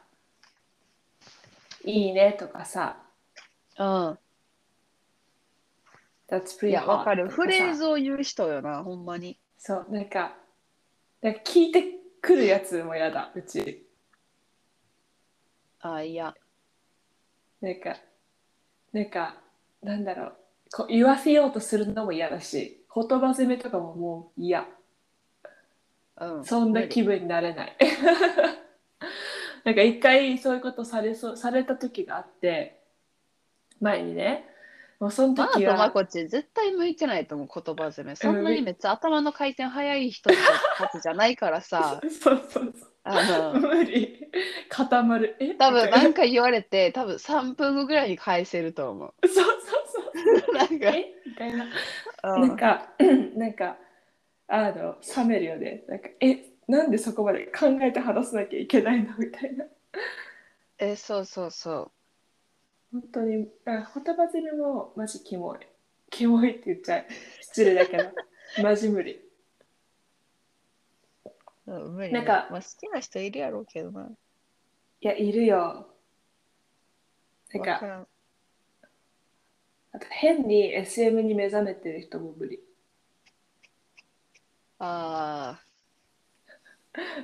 [1.86, 3.07] いいねとかさ。
[3.80, 4.20] うん。
[6.30, 7.30] That's い pretty や、わか hot る。
[7.30, 9.40] フレーズを言う人よな、ほんまに。
[9.58, 10.36] そう、なんか、
[11.22, 11.84] なんか聞いて
[12.22, 13.88] くるやつもやだ、うち。
[15.80, 16.36] あ、いや。
[17.62, 17.98] なんか、
[18.92, 19.36] なんか、
[19.82, 20.36] なんだろう。
[20.74, 24.68] こう言わせようとするのも嫌だし、言葉攻めとかももう嫌。
[26.20, 26.46] うん。
[26.46, 27.78] そんな気分になれない。
[29.64, 32.77] なんか一回そういうことされそうされた時があって
[33.82, 34.46] 前にね。
[35.00, 38.16] もうそのマナ時はとマコチ絶対向いてないと思う言葉攻め。
[38.16, 40.36] そんなにめっちゃ頭の回転早い人た
[40.88, 42.02] ちじゃないからさ。
[42.04, 43.52] そうそうそあの。
[43.54, 44.28] う無理。
[44.70, 45.36] 固まる。
[45.40, 45.54] え？
[45.54, 50.52] 多分みたいなんか言われて多分3分後ぐらいに返せると思そうそうそう。
[50.52, 50.90] う なんか。
[50.90, 51.14] え？
[51.28, 51.66] みたいな。
[52.24, 52.48] うん。
[52.48, 52.90] なんか
[53.36, 53.78] なんか
[54.48, 55.84] あの冷めるよね。
[55.88, 56.44] なんかえ？
[56.68, 59.16] なんでそこまで考えて話さなきゃいけないの？
[59.20, 59.66] みたいな。
[60.80, 61.92] えそうそうそ
[62.92, 65.60] 本当にあ言葉攻めもマジキモい。
[66.10, 67.06] キモいって言っちゃう。
[67.42, 68.12] 失礼だけど。
[68.64, 69.22] マジ無理。
[71.68, 72.14] ううん無理。
[72.14, 74.10] なんかまあ、好きな人いるやろうけどな。
[75.02, 75.90] いやいるよ。
[77.54, 78.08] なんかわからん。
[79.92, 82.64] あと変に SM に目覚めてる人も無理。
[84.80, 85.60] あ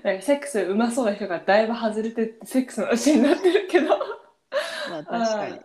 [0.04, 3.88] なんかセックスうまそうな人がだいぶ外れてってセックスの話になってるけど。
[3.96, 4.23] ー
[4.94, 5.60] まあ確かに。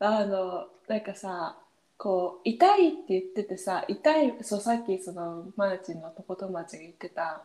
[0.00, 1.58] ああのなんかさ
[1.96, 7.42] こう痛いって言っててさ痛いそうさっきそのマーチンの男友達が言ってた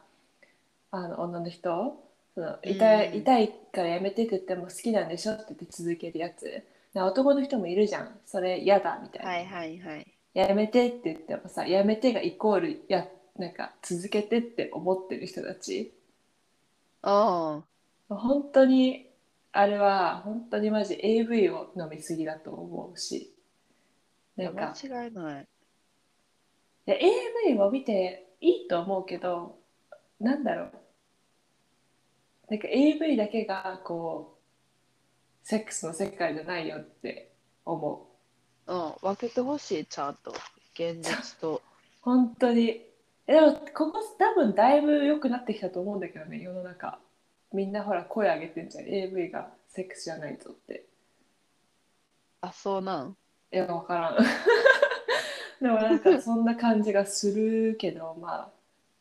[0.91, 1.95] あの女の人
[2.33, 3.17] その痛い,、うん。
[3.19, 6.63] 痛いからやめてって言っても好きなんでしょって言って続けるやつ。
[6.93, 8.19] な男の人もいるじゃん。
[8.25, 10.07] それ嫌だみたいな、はいはいはい。
[10.33, 15.93] やめてって言ってもさやめてがイコールやなんか続けてって思ってる人たち。
[17.01, 17.61] あ
[18.09, 19.08] 本当に
[19.51, 23.33] あれは本当にマジ AV を飲みすぎだと思うし
[24.37, 24.73] あなんか。
[24.83, 25.47] 間違いない。
[26.87, 29.57] いや AV も見ていいと思うけど
[30.19, 30.71] なんだろう。
[32.49, 37.31] なんか AV だけがこうセックスの世界じゃないよって
[37.65, 38.07] 思
[38.67, 38.71] う。
[38.71, 40.33] うん分けてほしいちゃんと。
[40.73, 41.61] 現実と。
[42.01, 42.85] 本当に。
[43.27, 46.99] えでもここ多分だいぶ良くなってきたと思うんだけどね世の中
[47.51, 48.85] みんなほら声上げてんじゃん。
[48.87, 50.85] AV がセックスじゃないぞって。
[52.41, 53.17] あそうなん？
[53.51, 54.17] いや分からん。
[55.61, 58.49] でもなんかそんな感じがするけど まあ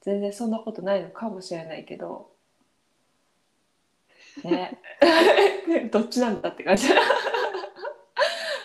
[0.01, 2.31] 全然そんなことないのかもしれないけど。
[4.45, 4.79] ね。
[5.93, 6.89] どっちなんだって感じ。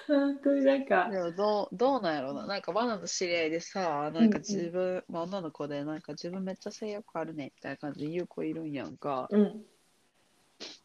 [0.08, 1.10] 本当になんか。
[1.10, 2.46] でもどうどうなんやろうな。
[2.46, 9.28] なんかバナの知り合いでさなんか自分、まあ女の子でなんか自分めっちゃ性欲あるねみたいな感じで言う子いるんやんか。
[9.30, 9.65] うん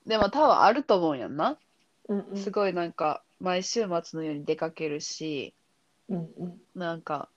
[0.06, 1.58] でも多分あると思うんやんな。
[2.08, 2.36] うんうん。
[2.36, 5.54] すごいなんか毎週末のように出かけるし
[6.08, 6.60] うんうん。
[6.74, 7.28] なんか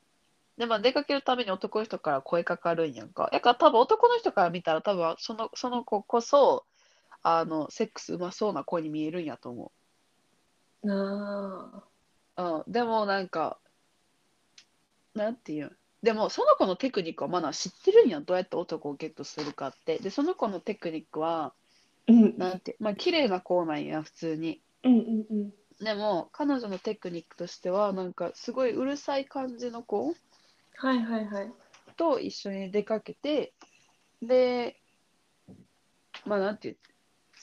[0.58, 3.30] でまあ出かけるために男の人から声かかるんやんか。
[3.32, 6.66] やから多分男の人から見たら多分そのその子こそ
[7.24, 9.72] あのセックスうまそうな子に見えるんやと思
[10.84, 11.84] な
[12.36, 12.44] あ。
[12.44, 13.58] う、うん、でもなんか
[15.14, 18.26] なんていうんでもその子のテクニックはまだ知ってるんやん。
[18.26, 20.00] どうやって男をゲットするかって。
[20.00, 21.54] でその子のテクニックは
[22.12, 22.38] うん。
[22.38, 24.62] なんてまあ綺麗な子なんや普通に。
[24.84, 25.52] うんうんうん。
[25.84, 30.14] でも彼女のテクニックとしてはなんかすごいうるさい感じの子
[30.76, 31.52] はいはいはい。
[31.98, 33.54] と一緒に出かけて
[34.22, 34.78] で
[36.26, 36.78] まあなんていう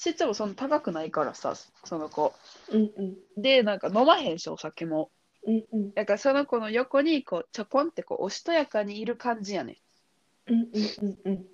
[0.05, 1.55] 身長もそんな高くないからさ
[1.85, 2.33] その子。
[2.71, 3.43] うんうん。
[3.43, 5.11] でなんか飲まへんしお酒も。
[5.45, 5.95] うんうん。
[5.95, 10.53] だからその子の横にこうちょこんってこうおしとやかにいる感じやねん。
[10.53, 10.69] うんうん
[11.03, 11.47] うんうん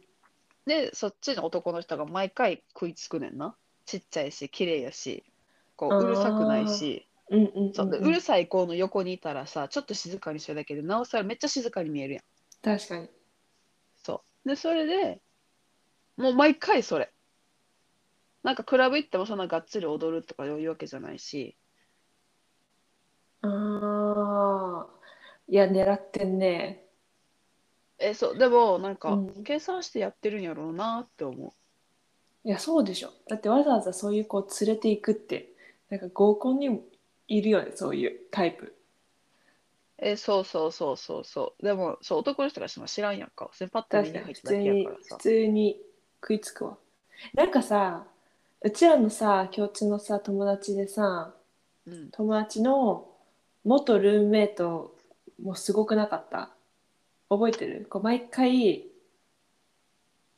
[0.66, 3.57] でそっちの男の人が毎回食いつくねんな。
[3.87, 5.24] ちっちゃいし綺麗やし
[5.77, 7.07] こううるさくないし。
[7.31, 12.24] うんうんうんそうでうるさい子の横にいたらさちょっと静かにしてるだけでなおさらめっちゃ静かに見えるやん。
[12.62, 13.09] 確かに。
[14.03, 14.48] そう。
[14.48, 15.20] で、それで、
[16.16, 17.12] もう毎回それ。
[18.42, 21.57] なんかクラブ行ってもそんながっつり踊るとかいうわけじゃないし、
[23.40, 24.87] ああ
[25.48, 26.84] いや狙ってんね
[27.98, 31.54] え、そう、でもなんかうん計算してやってるんやろうなって思
[32.44, 35.48] いやそうでしょだってわざわざそういう子を連れていくって
[35.88, 36.83] なんか合コンにも
[37.26, 38.74] いるよねそういうタイプ
[39.98, 40.07] う。
[40.07, 41.62] え、そうそうそうそうそう。
[41.64, 43.48] でも、そう、男の人がしても知らんやんか。
[43.52, 45.22] それパッと目確かにに入っただ普通にけやからさ普。
[45.22, 45.80] 通に
[46.20, 46.78] 食いつくわ
[47.35, 48.07] なんかさ
[48.61, 51.35] うちらのさ共通のさ友達でさ
[51.87, 52.11] うん。
[52.11, 53.09] 友達の
[53.64, 54.96] 元ルームメイト
[55.42, 56.54] もすごくなかった？
[57.37, 57.87] 覚えてる？
[57.88, 58.87] こう毎回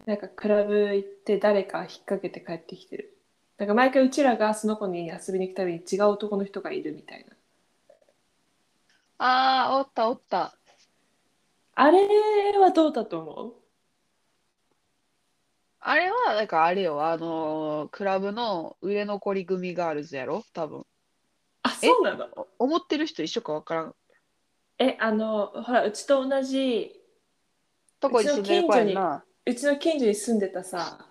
[0.06, 3.16] なんかクラブ行って誰か引っ掛けて帰ってきてる。
[3.58, 7.34] なんか毎回うちらがその子に遊びに行くたびに違う男の人がいるみたいな。
[9.18, 10.54] ああ、おったおった。
[11.74, 12.06] あれ
[12.58, 13.54] はどうだと思う？
[15.80, 20.42] あれは、なんかあれよ、あのークラブの売れ残り組ガールズやろ？
[20.52, 20.84] 多分。
[21.62, 22.28] あそうなの？
[22.58, 23.94] お思ってる人一緒かわからん。
[24.78, 27.00] えあのほらうちと同じ
[28.00, 28.66] とこに住んでる？
[28.66, 29.24] 子やんな。
[29.46, 31.06] うちの近所に住んでたさ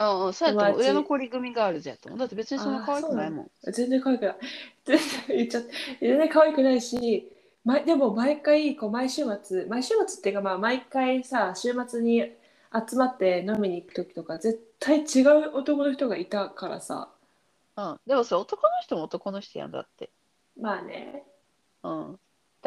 [0.00, 0.72] うんうん、そうやと思う。
[0.72, 2.18] 友達売れ残り組ガールズやと思う。
[2.18, 3.50] だって別にそんな可愛くないもん。
[3.72, 4.36] 全然可愛くない
[4.84, 7.32] 全然言っちゃって全然可愛くないし
[7.64, 12.22] ま、でも毎回こう毎週末毎週末っていうかまあ毎回さ週末に
[12.88, 17.10] 集まって飲みに行く時とか絶対違う男の人がいたからさ
[17.76, 17.96] うん。
[18.06, 20.10] でもそれ男の人も男の人やんだって。
[20.58, 21.24] まあね
[21.82, 22.18] うん。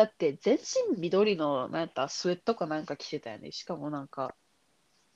[0.01, 3.51] だって全身緑のなんやったスウェットかなんか着てたよね。
[3.51, 4.33] しかもなんか。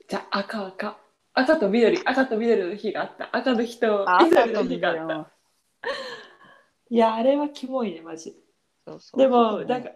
[0.08, 0.96] じゃあ赤赤。
[1.34, 1.98] 赤と緑。
[2.04, 3.36] 赤と緑の日があった。
[3.36, 5.02] 赤の日とあ、緑の日があった。
[5.02, 5.26] の。
[6.88, 8.36] いやあれはキモいねマジ。
[8.86, 9.18] そうそう。
[9.18, 9.90] でもなんか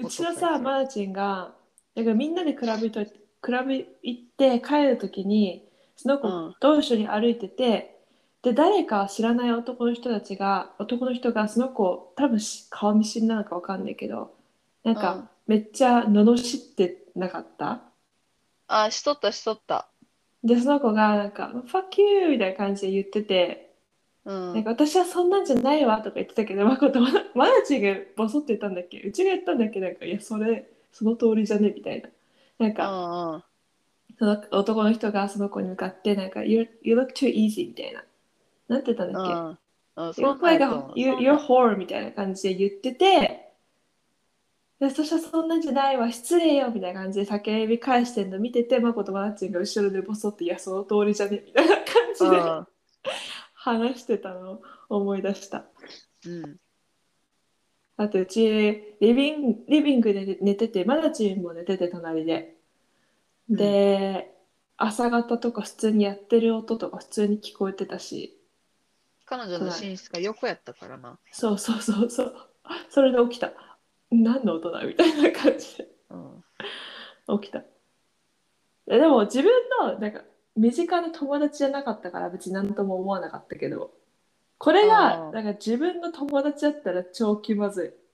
[0.00, 1.56] うちのさマーチンが
[1.96, 3.04] なんかみんなでクラブと
[3.40, 6.54] クラブ行って帰る時にその子うん。
[6.60, 7.93] と一緒に歩いてて、
[8.44, 14.32] で誰か知らない男の人たちが男の人がその子多分し顔見知りなのかわかんないけど
[14.84, 17.80] なんうんかめっちゃ罵ってなかった？
[18.68, 19.88] あ、しとったしとった。
[20.44, 23.74] でその子がなんか「fuck you」みたいな感じで言ってて
[24.24, 24.54] うん。
[24.54, 27.10] なんか私はそんなんじゃないわとか言ってたけど、まこと、マ
[27.48, 29.00] ナチがボソって言ったんだっけ？
[29.00, 29.80] うちが言ったんだっけ？
[29.80, 31.72] なんか、いや、それ、その通りじゃね？
[31.74, 32.08] みたいな。
[32.58, 33.44] なんうか、んうん。
[34.18, 38.04] その男の人がその子に向かって、なんか、you, you look too easy みたいな。
[38.74, 40.06] なんて言ったんだっけ、うん。
[40.06, 43.52] うん、そ You're うなん like や a, と思う you, you're whore みたいな感じで言ってて、
[44.80, 48.38] で私はそんなんじゃないわ、失礼よみたいな感じで叫び返してんの。
[48.40, 51.84] 見てて、まことマナチが後ろでボソって、いや、その通りじゃねみたいな感
[52.14, 52.66] じでうん。
[53.54, 55.64] 話してたのを思い出した。
[56.26, 56.56] うん。
[57.96, 62.56] あとうちリビングリビングで寝ててマナチンも寝てて隣で。
[63.48, 64.34] で、
[64.76, 68.33] 朝方とか普通にやってる音とか普通に聞こえてたし
[69.26, 71.18] 彼女の寝室が横やったからな。
[71.32, 72.34] そうそうそうそう
[72.90, 73.52] それで起きた
[74.10, 77.40] 何の音だみたいな感じでうん。
[77.40, 77.60] 起きた
[78.86, 80.22] ででも自分のなんか
[80.56, 83.90] 身近な友達じゃなかったから別に何とも思わなかったけど
[84.58, 88.04] これあーがなんか自分の友達だったら超気まずい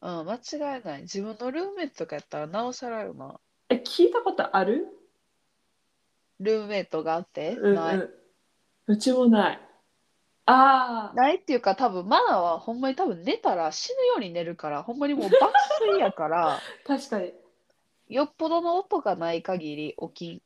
[0.00, 1.02] うん、間違いない。
[1.02, 3.40] 自分のルームメイトとかやったらなおさらよな。
[3.68, 4.86] え聞いたことある？
[6.38, 7.96] ルームメイトがあって、うんない。
[7.96, 8.10] うん
[8.88, 9.60] うちもない。
[10.46, 15.30] ああないっていうか多分マナはほんまに多分寝たら死ぬように寝るからほんまにもう抜
[15.92, 17.34] 粋やから 確かに。
[18.08, 20.42] よっぽどの音がない限り起きん。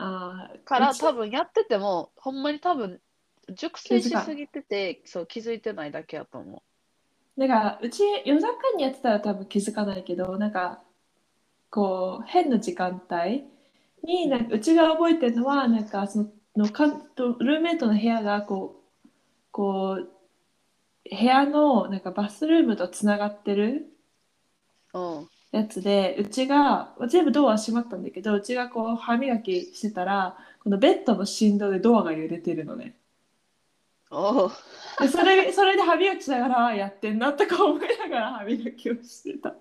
[0.00, 3.00] ああから多分やっててもほんまに多分
[3.52, 6.62] 熟睡しすぎててそう気づいてないだけやと思
[7.36, 10.84] なんかうち夜中にやってたら多分気づかないけどなんか
[11.68, 13.44] こう変な時間帯
[14.04, 19.08] になんかうちが覚えてるのはなんかそののかんとルームメイトの部屋がこう
[19.50, 20.08] こう
[21.08, 23.86] 部屋のなんかバスルームとつながってる。
[25.52, 32.96] やつでうちが全部ドア閉まったんだけどうちがこう歯磨きしてたらこのベッドの振動でドアが揺れてるのね。
[34.12, 34.50] おう
[35.00, 39.54] でそれそれで歯磨きしながらやってんなとか思いながら歯磨きをしてた。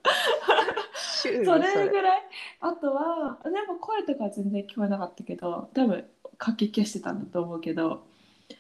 [0.95, 2.21] シュールそれそれぐらい
[2.59, 6.05] あとはでも声とかは全然聞こえなかったけど多分
[6.39, 8.07] かき消してたんだと思うけど、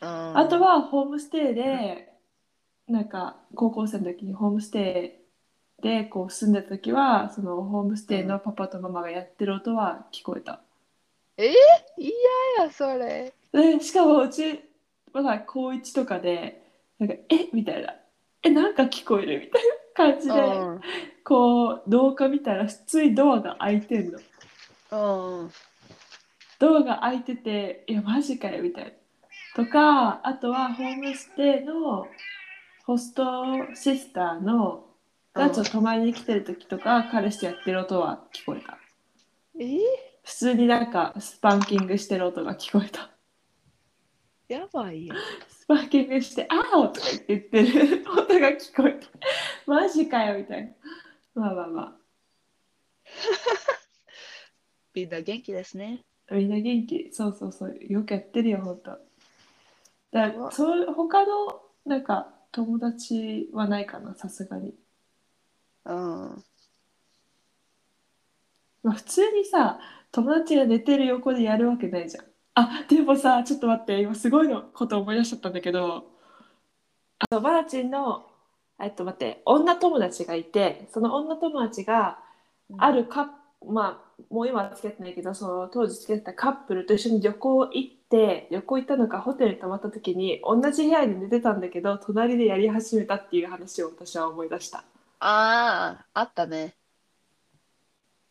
[0.01, 0.37] うん。
[0.37, 2.13] あとはホームステイで
[2.87, 5.21] なんか高校生の時にホームステ
[5.79, 10.61] イでこう住んでた時はそのホームステイのパパとママがやってる音は聞こえた。
[11.37, 11.53] 嫌
[12.65, 13.33] やそれ。
[13.53, 14.59] でしかもうち
[15.13, 16.61] まだ高1とかで
[16.99, 17.49] なんか「え？
[17.53, 17.95] みたいな
[18.43, 19.61] 「えなんか聞こえる?」みたい
[20.09, 20.81] な感じで、うん。
[21.23, 24.19] こう廊下見たら普通にドアが開いてんの。
[24.91, 25.51] うん
[26.59, 28.91] ドアが開いてて、いや、マジかよ、みたいな。
[29.55, 32.07] とか、あとはホームステイの
[32.85, 33.23] ホスト
[33.75, 34.85] シスターの
[35.33, 38.77] がちょっと泊まりに来てる時とか、彼氏とやってる音は聞こえた。
[39.59, 39.79] え？
[40.23, 43.09] 普通になんかスパンキングしてる音が聞こえた。
[44.47, 49.07] やばいやんスパンキングして、あーとか言ってる音が聞こえた。
[49.65, 50.71] マジかよ、みたいな。
[51.35, 51.95] まあまあま
[54.93, 57.09] みんな元気ですねあ、みんな元気？
[57.11, 57.77] そうそうそう。
[57.87, 58.97] よくやってるよ、ほんと。
[60.11, 64.73] だうわそう他のなんか友達はないかな、さすがに。
[65.85, 66.43] うん
[68.83, 69.79] まあ、普通にさ
[70.11, 72.25] 友達が寝てる横でやるわけないじゃん
[72.55, 76.05] あでもさちょっと待って今すごいのこと思い出しちゃったんだけど
[77.19, 78.27] あのバラチンの
[78.79, 82.19] えっと待って女友達がいてその女友達が
[82.77, 83.31] あるカップ
[83.65, 94.85] まあもう今は付き合ってないけどその当時付き合ってたカップルと一緒に旅行行って旅行行ったのかホテルに泊まった時に同じ部屋に寝てたんだけど隣でやり始めたっていう話を私は思い出した
[95.21, 96.75] ああ、あったね。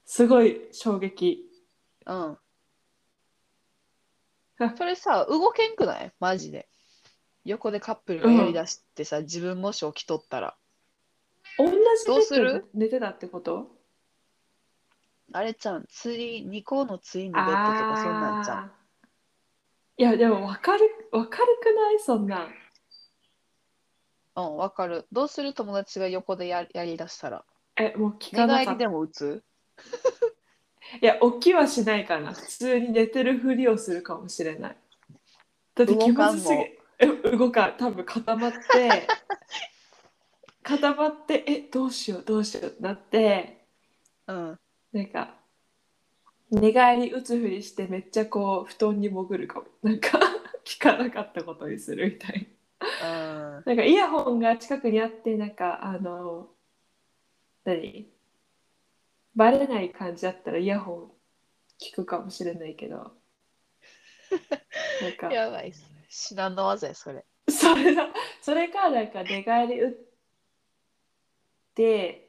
[0.06, 1.44] すごい衝撃
[2.06, 2.38] うん
[4.58, 4.74] あ。
[4.74, 6.12] それさ、動けんくない？
[6.18, 6.66] マジで。
[7.44, 10.56] 横でカップルがやりだしてさ、自分もし起きとったら。
[11.58, 12.64] 同じベどうする？
[12.72, 13.70] 寝てたってこと？
[15.32, 18.72] あれちゃん、ツイン、2個のツインのベッドとかそんなんちゃん。
[19.98, 21.98] いやでも分かる分かるくない？
[22.00, 22.54] そんなん。
[24.36, 25.06] うん、わかる。
[25.12, 25.52] どうする？
[25.54, 27.44] 友達が横でややりだしたら。
[27.76, 28.66] えもう聞寝かなかった。
[28.66, 29.42] 返りでも打つ？
[31.02, 32.32] いや起きはしないかな。
[32.32, 34.76] 普通に寝てるふりをするかもしれない。
[35.74, 36.62] だって気まずすぎ
[37.00, 37.06] え
[37.36, 37.76] 動かん。
[37.76, 39.06] 多分固まって
[40.62, 43.66] 固まってえどうしようどうしようってなって。
[44.26, 44.60] うん。
[44.98, 45.36] なんか
[46.50, 50.18] 寝返り打つふりしてめっちゃこう布団に潜るかもなんか
[50.66, 52.48] 聞かなかったことにするみたい
[52.80, 53.62] なうん。
[53.64, 56.50] なんかイヤホンが近くにあってなんかあの
[57.64, 58.10] 何？
[59.36, 61.12] バレない感じだったらイヤホン
[61.80, 63.12] 聞くかもしれないけど
[65.00, 65.88] なんか やばいっす。
[66.08, 67.24] 至難の技や、それ。
[67.48, 68.08] それだ
[68.42, 69.92] それかなんか寝返り打っ
[71.76, 72.27] て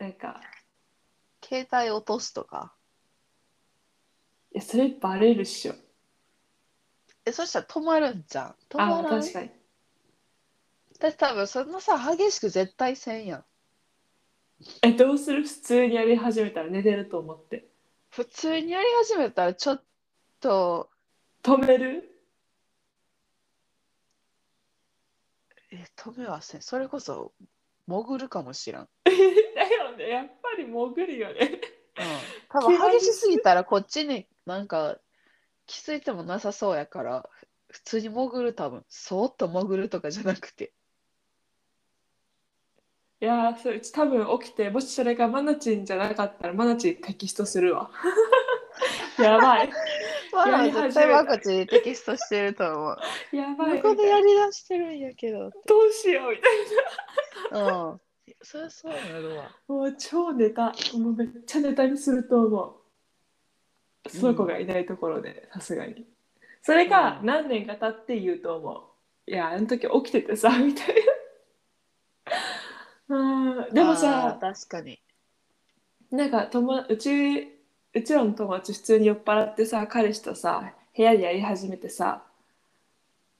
[0.00, 0.40] なんか
[1.44, 2.74] 携帯落とすとか。
[4.52, 5.74] いやそれバレるっしょ
[7.24, 8.54] え、そしたら止まるんじゃん。
[8.68, 9.20] 止まあらん？
[9.20, 9.50] 確かに
[10.98, 13.44] 私多分そんなさ、激しく絶対せんやん。
[14.82, 15.42] えどうする？
[15.42, 17.68] 普通にやり始めたら寝てると思って
[18.08, 19.84] 普通にやり始めたらちょっ
[20.40, 20.90] と、
[21.42, 22.10] 止める？
[25.72, 26.62] え、止めはせん。
[26.62, 27.32] それこそ、
[27.86, 28.88] 潜るかもしらん。
[30.00, 31.60] ねやっぱり潜るよね
[31.98, 32.04] うん。
[32.48, 34.98] 多分激しすぎたらこっちになんか
[35.66, 37.28] 気づいてもなさそうやから、
[37.68, 38.84] 普通に潜る多分。
[38.88, 40.72] そーっと潜るとかじゃなくて。
[43.22, 47.90] いやーそれ多分起きてもしそれがマナチンじゃなかったらマナチンテキストするわ
[49.22, 49.70] やばい
[50.32, 53.36] まやあ絶対ワクチンテキストしてると思う。
[53.36, 55.50] やばい向こうでやりだしてるんやけど。
[55.50, 58.00] どうしようみたいうん。
[58.42, 59.44] そりゃそうなるわ。
[59.44, 62.76] なもう超ネタもうめっちゃネタにすると思
[64.06, 64.10] う。
[64.10, 66.06] その子がいないところでさすがに。
[66.62, 67.26] それかうん。
[67.26, 68.90] 何年か経って言うと思
[69.26, 69.30] う。
[69.30, 70.94] いやあの時起きててさ みたい
[73.08, 73.16] な。
[73.16, 75.00] うんでもあさー確かに。
[76.10, 77.60] なんか友達うち
[77.92, 82.24] うちらの友達普通に酔っ払ってさ彼氏とさ部屋でやり始めてさ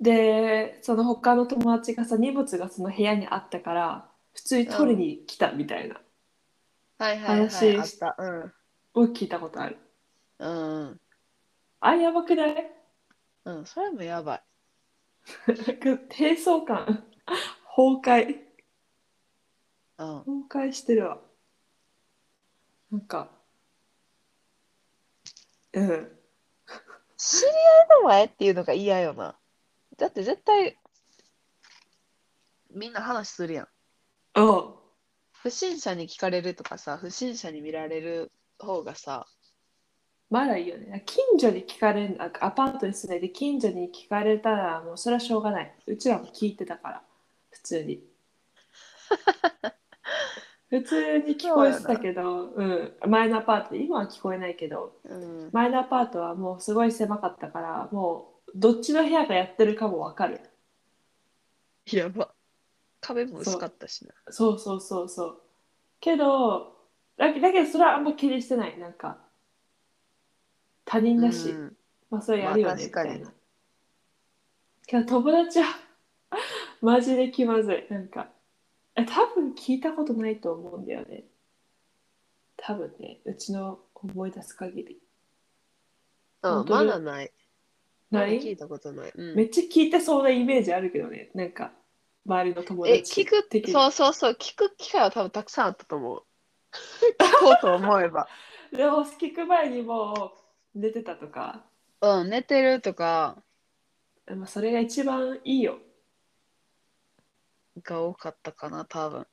[0.01, 6.01] でその他の友達がさ荷物がその部屋にあったから普通に取りに来たみたいな、
[6.99, 7.49] はいはいはい。
[7.49, 8.17] 話あった。
[8.19, 8.53] うん。
[8.95, 9.79] を聞いたことある
[10.39, 11.01] うん。
[11.81, 12.73] あやばくない？
[13.45, 13.67] うん。
[13.67, 14.43] それもやばい。
[15.49, 17.05] なんか低層感
[17.77, 18.37] 崩壊
[19.99, 20.47] うん。
[20.49, 21.21] 崩壊してるわ
[22.91, 23.31] なんか
[25.73, 26.17] うん
[27.17, 29.37] 知り合いの前っていうのが嫌よな。
[29.99, 30.79] だって絶対、
[32.71, 33.69] みんな話するやん。
[34.37, 34.75] うん。
[35.43, 39.27] 不審者に聞かれるとかさ、不審者に見られる方がさ、
[40.31, 41.03] まだいいよね。
[41.07, 45.75] 近所に聞かれるあアパートに住んでて近所に聞かれたらもうそれはしょうがない。
[45.87, 47.03] うちらも聞いてたから
[47.51, 48.05] 普通に。
[50.71, 55.51] 普通に聞こえてたけどうん、前のアパートで今は聞こえないけどうん。
[55.53, 60.41] 前のアパートはもうすごい狭かったからもうどっちの部屋がやってるかもわかる。
[61.91, 62.33] やば。
[63.01, 64.15] 壁も薄かったしな。
[64.31, 65.41] そうそうそうそう。
[66.01, 66.77] けど
[67.17, 68.79] だけだけどそれはあんま気にしてない。
[68.79, 69.19] なんか
[70.85, 71.77] 他人だし、うん。
[72.11, 73.33] まあそれやるよね、みたいな。
[74.87, 75.67] けど友達は
[76.81, 77.87] マジで気まずい。
[77.91, 78.29] なんか
[78.97, 81.25] え多分聞いたことないと思うんだよね。
[82.57, 85.01] 多分ねうちの思い出す限り。
[86.43, 86.87] うん、本当に？
[86.87, 87.33] まだない。
[88.11, 88.39] まない？
[88.39, 89.13] だ聞いたことない。
[89.15, 89.35] うん。
[89.37, 91.31] めっちゃ聞いてそうなイメージあるけどね。
[91.35, 91.73] なんか
[92.25, 96.27] 周りの友え、達聞く的、にそうそうそう、聞く機会は多分たくさんあったと思う。
[97.19, 98.31] 聞こうと思えば。
[98.73, 100.33] でも聞く前にも
[100.75, 101.65] う寝てたとか
[102.03, 103.43] うん、寝てるとか
[104.35, 105.79] まあそれが一番いいよ
[107.83, 109.27] が多かったかな、多分。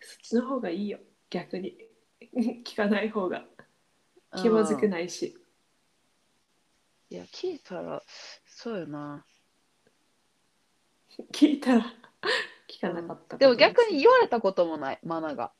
[0.00, 0.98] そっちの方がいいよ
[1.30, 1.76] 逆に
[2.64, 3.46] 聞かない方が
[4.34, 4.88] 気まずくい。
[4.88, 5.36] ないし
[7.10, 8.02] いや、聞いたら、
[8.44, 9.24] そうよな。
[11.32, 11.84] 聞いたら
[12.68, 15.52] 聞かなかったでも逆に言われたこともない、マナが。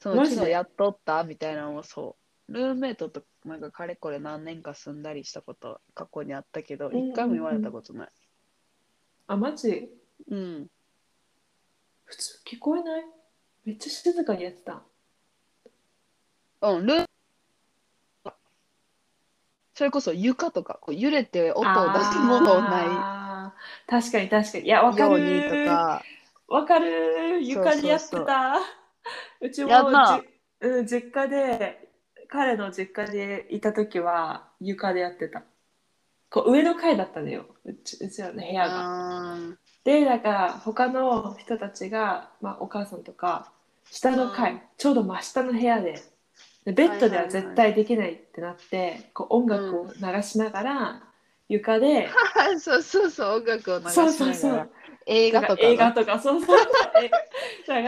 [0.00, 0.36] そのマジで？
[0.36, 2.16] 昨日やっとったみたいなのもそ
[2.48, 2.52] う。
[2.52, 8.08] ルームメイトとなんかかれこれ何年か住んだりしたこと過去にあったけど、うんうんうん一回も言われたことない。
[9.28, 9.88] あマジ？
[10.28, 10.66] うん。
[12.04, 13.04] 普通聞こえない？
[13.64, 14.82] めっちゃ静かにやってた
[16.62, 17.06] うん、ルー
[19.74, 23.21] それこそ床とかこう揺れて音を出すものない
[23.86, 24.64] 確かに確かに。
[24.64, 25.20] いやわかる。
[25.20, 26.02] にとか。
[26.48, 27.42] わかる。
[27.42, 28.58] 床にやってた。
[29.40, 29.70] うちも
[30.60, 31.88] じ、うん、実家で
[32.28, 35.42] 彼の実家でいた時は床でやってた。
[36.30, 37.46] こう上の階だったのよ。
[37.64, 39.36] うちうちらの部屋が。
[39.84, 43.52] でだから他の人たちが、まあ、お母さんとか
[43.90, 44.60] 下の階、うん。
[44.78, 46.02] ちょうど真下の部屋で。
[46.64, 51.02] でベッドでは絶対できないってなって、こう音楽を流しながら、
[51.52, 52.08] 床で
[52.58, 54.12] そうそうそう、音楽を流しなそうがら。
[54.12, 54.70] そうそう
[55.06, 55.68] 映画とかな。
[55.68, 56.68] 映画とかそうそうそう
[57.02, 57.10] え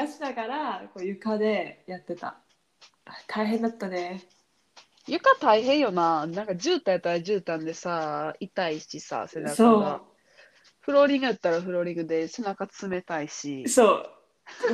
[0.02, 2.38] 流しながらこう床でやってた
[3.04, 4.22] あ大変だったね
[5.06, 6.26] 床大変よな。
[6.26, 10.02] なんか絨毯やったら絨毯でさ、痛いしさ、背中そが。
[10.80, 13.68] フローリングやったらフローリングで背中冷たいしう。
[13.68, 14.10] そう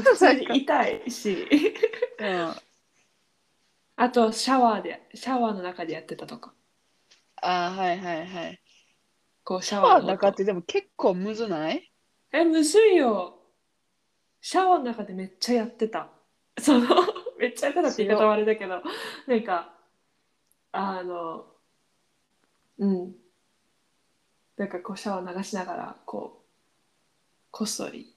[0.03, 1.47] 普通に痛いし
[2.19, 2.55] うん。
[3.97, 6.53] あとシャワーでシャワーの中でやってたとか
[7.43, 8.60] あーはいはいはい。
[9.51, 11.93] こうシシャワーの中ってでも結構むずない？
[12.31, 13.35] えむずいよ。
[14.41, 16.09] シャワーの中でめっちゃやってた。
[16.61, 16.87] その
[17.37, 18.81] めっちゃやってたって言い方はあれだけど。
[19.27, 19.75] なんか
[20.71, 21.47] あの
[22.79, 23.17] うん。
[24.57, 26.49] なんかこうシャワー流しながらこう
[27.51, 28.15] こっそり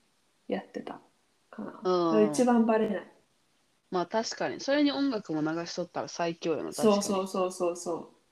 [0.47, 1.01] やってた
[1.49, 2.29] かな、うん。
[2.29, 3.11] 一番バレない。
[3.89, 4.59] まあ確かに。
[4.59, 6.65] それに音楽も流しとったら最強よな。
[6.65, 8.22] 確かそうにそうそうそうそう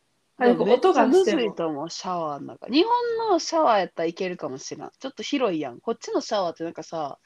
[0.44, 2.68] あでもめっちれこう音がしてもと思う、シャワーの中。
[2.68, 4.90] 日本のシャワーやったらいけるかもしれん。
[5.00, 5.80] ちょっと広いやん。
[5.80, 7.20] こっちのシャワーってなんかさ、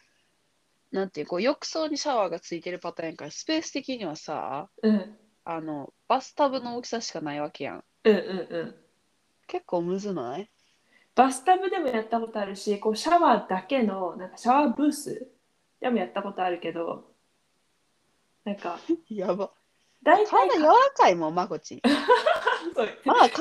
[0.92, 7.84] なんていう、こう浴槽にシャワーがついてるパターンやから、スペース的にはさ、うんあの、バスタブの大きさしかないわけやん。
[8.04, 8.76] うんうんうん
[9.48, 10.50] 結構むずない？
[11.14, 15.28] バスタブでもやったことあるしこうシャワーだけのなんかシャワーブース
[15.80, 17.06] でもやったことあるけど
[18.44, 19.52] なんか やば。
[20.04, 21.82] 大体体柔らかいもん、まこち
[23.06, 23.38] まあ、体が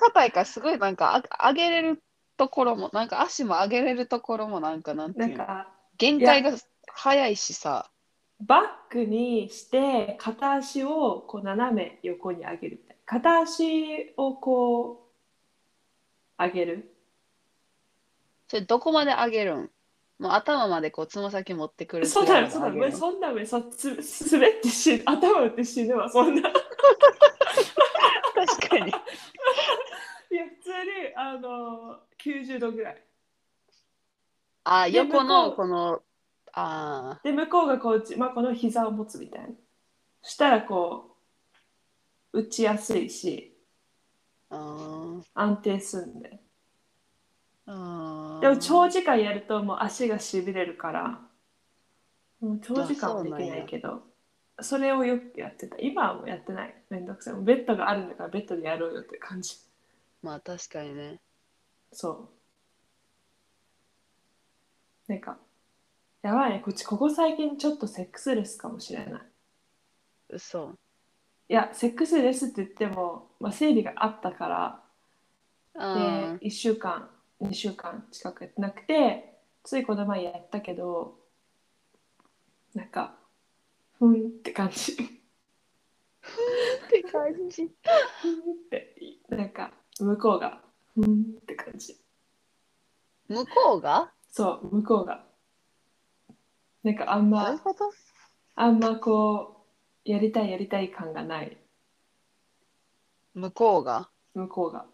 [0.00, 2.02] 硬いから、すごいなんかあ上げれる
[2.36, 6.52] ところも、なんか足も上げれるところもなんか、なんていうの、なんか限界が
[6.88, 7.90] 早いしさ。
[8.40, 8.60] バッ
[8.90, 13.02] クにして片足をこう斜め横に上げるみたいな。
[13.04, 15.08] 片足をこ
[16.38, 16.94] う上げる。
[18.46, 19.70] それどこまで上げるん？
[20.20, 22.92] もう頭までこうつま先持ってくるそうだよそうだよ。
[22.92, 24.00] そんな上そつ
[24.32, 26.64] 滑って死ぬ頭打って死ぬわそんない確
[28.68, 28.90] かに。
[28.90, 28.98] や
[30.44, 30.76] 普通に
[31.20, 33.02] あの90度ぐらい。
[34.62, 36.00] あ、で横のこの、
[36.52, 39.48] あで向こうがこう、まあ、この膝を持つみたいな。
[40.22, 41.16] そしたらこ
[42.32, 43.52] う打ちやすいし
[44.48, 46.28] 安定すんで。
[46.30, 46.38] で
[47.66, 51.20] も長時間やるともう足がしびれるから
[52.40, 54.04] もう長時間はできないけど
[54.60, 55.76] それをよくやってた。
[55.80, 56.74] 今はもうやってない。
[56.90, 57.34] めんどくさい。
[57.42, 59.56] ベッドがあるんだからベッドでやろうよって感じ
[60.28, 61.20] まあ確かにね。
[61.90, 62.28] そ
[65.08, 65.38] うなんか
[66.20, 69.22] やばいねこっちここ最近ちょっとセックスレスかもしれない
[70.28, 70.74] 嘘。
[71.48, 74.82] いやセックスレスって言っても、まあ、生理があったから
[75.78, 77.08] あで1週間
[77.40, 79.32] 2週間近くやってなくて
[79.64, 81.16] ついこの前やったけど
[82.74, 83.14] なんか
[83.98, 87.62] ふんって感じふんって感じ。
[87.62, 87.66] っ
[88.68, 88.94] て
[89.30, 89.72] なんか
[90.04, 90.60] 向こうが
[90.94, 91.96] ふんって感じ。
[93.28, 94.10] 向こうが？
[94.30, 95.24] そう向こうが。
[96.84, 97.90] なんかあんういうこと
[98.54, 99.64] あんまこ
[100.06, 101.56] うやりたいやりたい感がない。
[103.34, 104.08] 向こうが？
[104.34, 104.86] 向こうが。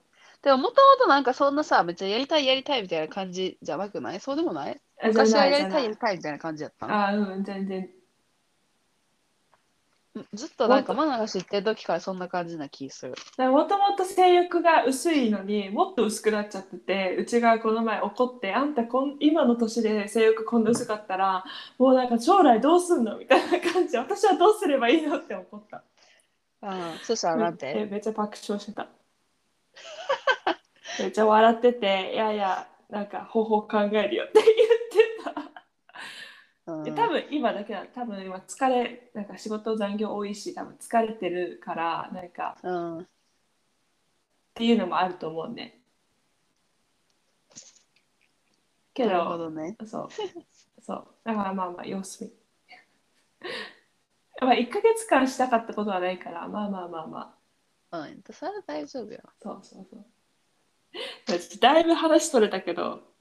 [0.43, 4.21] でももともとなんかそんなさ、めっちゃやりたいやりたいみたいな感じじゃなくない？
[4.21, 4.81] そうでもない？
[5.03, 5.85] あ昔はやりたい。
[5.85, 6.95] やりたいみたいな感じやったの？
[6.95, 7.89] あうん全然
[10.33, 13.15] ずっとなんかマナが知ってる時からそんな感じな気する。
[13.51, 21.45] もともと性欲が薄いのにもっと薄くなっちゃっててうちがこの前怒ってあんたこん今の年で性欲こんな薄かったら
[21.79, 23.97] もうなんか将来どうすんのみたいな感じ。
[23.97, 25.79] 私はどうすればいいのって怒った。
[25.79, 25.83] あ
[26.63, 27.89] あ、そしたらなんえて。
[27.91, 28.87] めっちゃ爆笑してた。
[31.01, 34.45] めっちゃ笑ってていやいやなんか方法考えるよって言
[36.67, 42.99] で多分今だけだ多分今疲れなんか仕事残業多いし多分疲れてるからなんかうん。
[43.01, 43.07] っ
[44.55, 45.81] ていうのもあると思うね
[48.95, 49.77] けなるほどどね。
[49.85, 50.09] そう
[50.81, 52.33] そうだからまあまあ様子見
[54.41, 57.39] まあ1ヶ月間したかったことはないからまあまあまあま
[57.91, 58.23] あうん。
[58.31, 59.21] それは大丈夫よ。
[59.43, 60.07] そうそうそう
[61.61, 63.14] だいぶ話取れたけど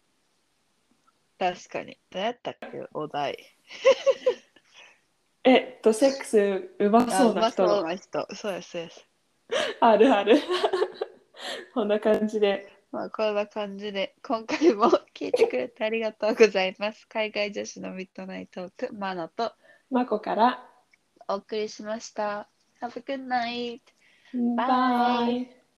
[1.52, 1.98] 確かに。
[2.10, 2.68] どうやったっけ？
[2.94, 3.38] お題。
[5.44, 8.28] えっとセックスうまそうな人あうまそうのな人。
[8.36, 9.08] そうです、そうです。
[9.82, 10.38] あるある
[11.74, 14.86] こんな感じでまあ、こんな感じで、今回も
[15.16, 17.08] 聞いてくれてありがとうございます。
[17.08, 19.52] 海外女子のミッドナイトーク、マナと
[19.89, 20.70] まこから
[21.28, 22.48] お送りしました。
[22.82, 23.82] Have a good night!
[24.56, 25.62] バイ